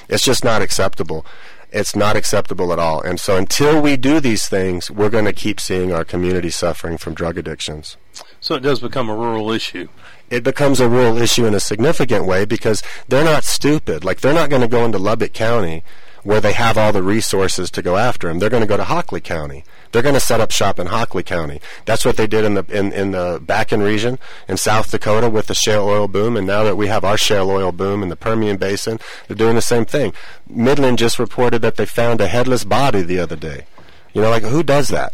it's 0.10 0.24
just 0.24 0.44
not 0.44 0.62
acceptable. 0.62 1.26
It's 1.72 1.96
not 1.96 2.16
acceptable 2.16 2.72
at 2.72 2.80
all. 2.80 3.02
And 3.02 3.20
so 3.20 3.36
until 3.36 3.82
we 3.82 3.98
do 3.98 4.20
these 4.22 4.48
things, 4.48 4.90
we're 4.90 5.10
going 5.10 5.26
to 5.26 5.34
keep 5.34 5.60
seeing 5.60 5.92
our 5.92 6.06
community 6.06 6.50
suffering 6.50 6.98
from 6.98 7.14
drug 7.14 7.38
addictions 7.38 7.98
So 8.40 8.56
it 8.56 8.62
does 8.62 8.80
become 8.80 9.10
a 9.10 9.16
rural 9.16 9.52
issue. 9.52 9.90
it 10.30 10.44
becomes 10.44 10.80
a 10.80 10.88
rural 10.88 11.18
issue 11.18 11.46
in 11.46 11.54
a 11.54 11.60
significant 11.60 12.26
way 12.26 12.46
because 12.46 12.82
they're 13.10 13.26
not 13.26 13.44
stupid. 13.44 14.06
Like 14.06 14.22
they're 14.22 14.34
not 14.34 14.50
going 14.50 14.62
to 14.62 14.68
go 14.70 14.86
into 14.86 14.98
Lubbock 14.98 15.34
County 15.34 15.84
where 16.26 16.42
they 16.42 16.54
have 16.54 16.76
all 16.76 16.92
the 16.92 17.04
resources 17.04 17.70
to 17.70 17.84
go 17.84 17.98
after 17.98 18.28
them. 18.28 18.40
They're 18.40 18.50
going 18.50 18.64
to 18.64 18.68
go 18.68 18.78
to 18.78 18.84
Hockley 18.84 19.22
County. 19.22 19.64
They're 19.92 20.02
going 20.02 20.16
to 20.16 20.20
set 20.20 20.42
up 20.42 20.50
shop 20.50 20.80
in 20.80 20.88
Hockley 20.88 21.22
County. 21.22 21.62
That's 21.86 22.04
what 22.04 22.18
they 22.18 22.26
did 22.26 22.44
in 22.44 22.56
the 22.56 22.66
in, 22.68 22.92
in 22.92 23.12
the 23.12 23.40
Bakken 23.40 23.86
region 23.86 24.18
in 24.48 24.58
South 24.58 24.90
Dakota 24.90 25.30
with 25.30 25.46
the 25.46 25.54
shale 25.54 25.88
oil 25.88 26.08
boom, 26.08 26.36
and 26.36 26.48
now 26.48 26.64
that 26.64 26.78
we 26.78 26.88
have 26.88 27.06
our 27.06 27.16
shale 27.16 27.52
oil 27.52 27.72
boom 27.72 28.02
in 28.02 28.10
the 28.10 28.16
Permian 28.16 28.58
Basin, 28.58 29.00
they're 29.28 29.38
doing 29.38 29.54
the 29.54 29.62
same 29.62 29.86
thing. 29.86 30.14
Midland 30.50 30.98
just 30.98 31.20
reported 31.20 31.62
that 31.62 31.76
they 31.76 31.86
found 31.86 32.20
a 32.20 32.28
headless 32.28 32.64
body 32.64 33.04
the 33.04 33.20
other 33.20 33.36
day. 33.36 33.68
You 34.12 34.24
know, 34.24 34.32
like 34.32 34.44
who 34.44 34.64
does 34.64 34.88
that? 34.88 35.14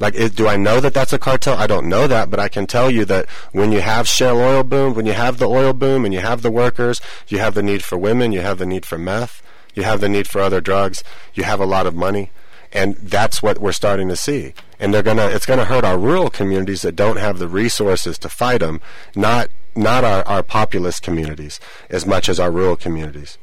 Like, 0.00 0.14
is, 0.14 0.30
do 0.30 0.48
I 0.48 0.56
know 0.56 0.80
that 0.80 0.94
that's 0.94 1.12
a 1.12 1.18
cartel? 1.18 1.58
I 1.58 1.66
don't 1.66 1.90
know 1.90 2.06
that, 2.06 2.30
but 2.30 2.40
I 2.40 2.48
can 2.48 2.66
tell 2.66 2.90
you 2.90 3.04
that 3.04 3.28
when 3.52 3.70
you 3.70 3.82
have 3.82 4.08
shale 4.08 4.38
oil 4.38 4.64
boom, 4.64 4.94
when 4.94 5.04
you 5.04 5.12
have 5.12 5.36
the 5.36 5.48
oil 5.48 5.74
boom, 5.74 6.06
and 6.06 6.14
you 6.14 6.20
have 6.20 6.40
the 6.40 6.50
workers, 6.50 7.02
you 7.28 7.38
have 7.38 7.54
the 7.54 7.62
need 7.62 7.84
for 7.84 7.98
women, 7.98 8.32
you 8.32 8.40
have 8.40 8.58
the 8.58 8.66
need 8.66 8.86
for 8.86 8.96
meth, 8.96 9.42
you 9.74 9.82
have 9.82 10.00
the 10.00 10.08
need 10.08 10.28
for 10.28 10.40
other 10.40 10.60
drugs, 10.60 11.02
you 11.34 11.44
have 11.44 11.60
a 11.60 11.66
lot 11.66 11.86
of 11.86 11.94
money, 11.94 12.30
and 12.72 12.96
that's 12.96 13.42
what 13.42 13.58
we're 13.58 13.72
starting 13.72 14.08
to 14.08 14.16
see. 14.16 14.54
And 14.78 14.92
they're 14.92 15.02
gonna, 15.02 15.26
it's 15.26 15.46
gonna 15.46 15.66
hurt 15.66 15.84
our 15.84 15.98
rural 15.98 16.30
communities 16.30 16.82
that 16.82 16.96
don't 16.96 17.18
have 17.18 17.38
the 17.38 17.48
resources 17.48 18.18
to 18.18 18.28
fight 18.28 18.60
them, 18.60 18.80
not 19.14 19.48
not 19.74 20.04
our, 20.04 20.22
our 20.26 20.42
populous 20.42 21.00
communities 21.00 21.58
as 21.88 22.04
much 22.04 22.28
as 22.28 22.38
our 22.38 22.50
rural 22.50 22.76
communities. 22.76 23.38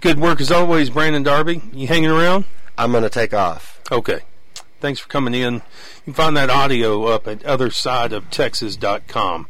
Good 0.00 0.18
work 0.18 0.40
as 0.40 0.50
always, 0.50 0.90
Brandon 0.90 1.22
Darby. 1.22 1.62
You 1.72 1.86
hanging 1.86 2.10
around? 2.10 2.44
I'm 2.76 2.92
gonna 2.92 3.10
take 3.10 3.34
off. 3.34 3.80
Okay. 3.90 4.20
Thanks 4.80 5.00
for 5.00 5.08
coming 5.08 5.34
in. 5.34 5.54
You 5.54 5.62
can 6.04 6.14
find 6.14 6.36
that 6.36 6.50
audio 6.50 7.06
up 7.06 7.26
at 7.26 7.40
othersideoftexas.com. 7.40 9.46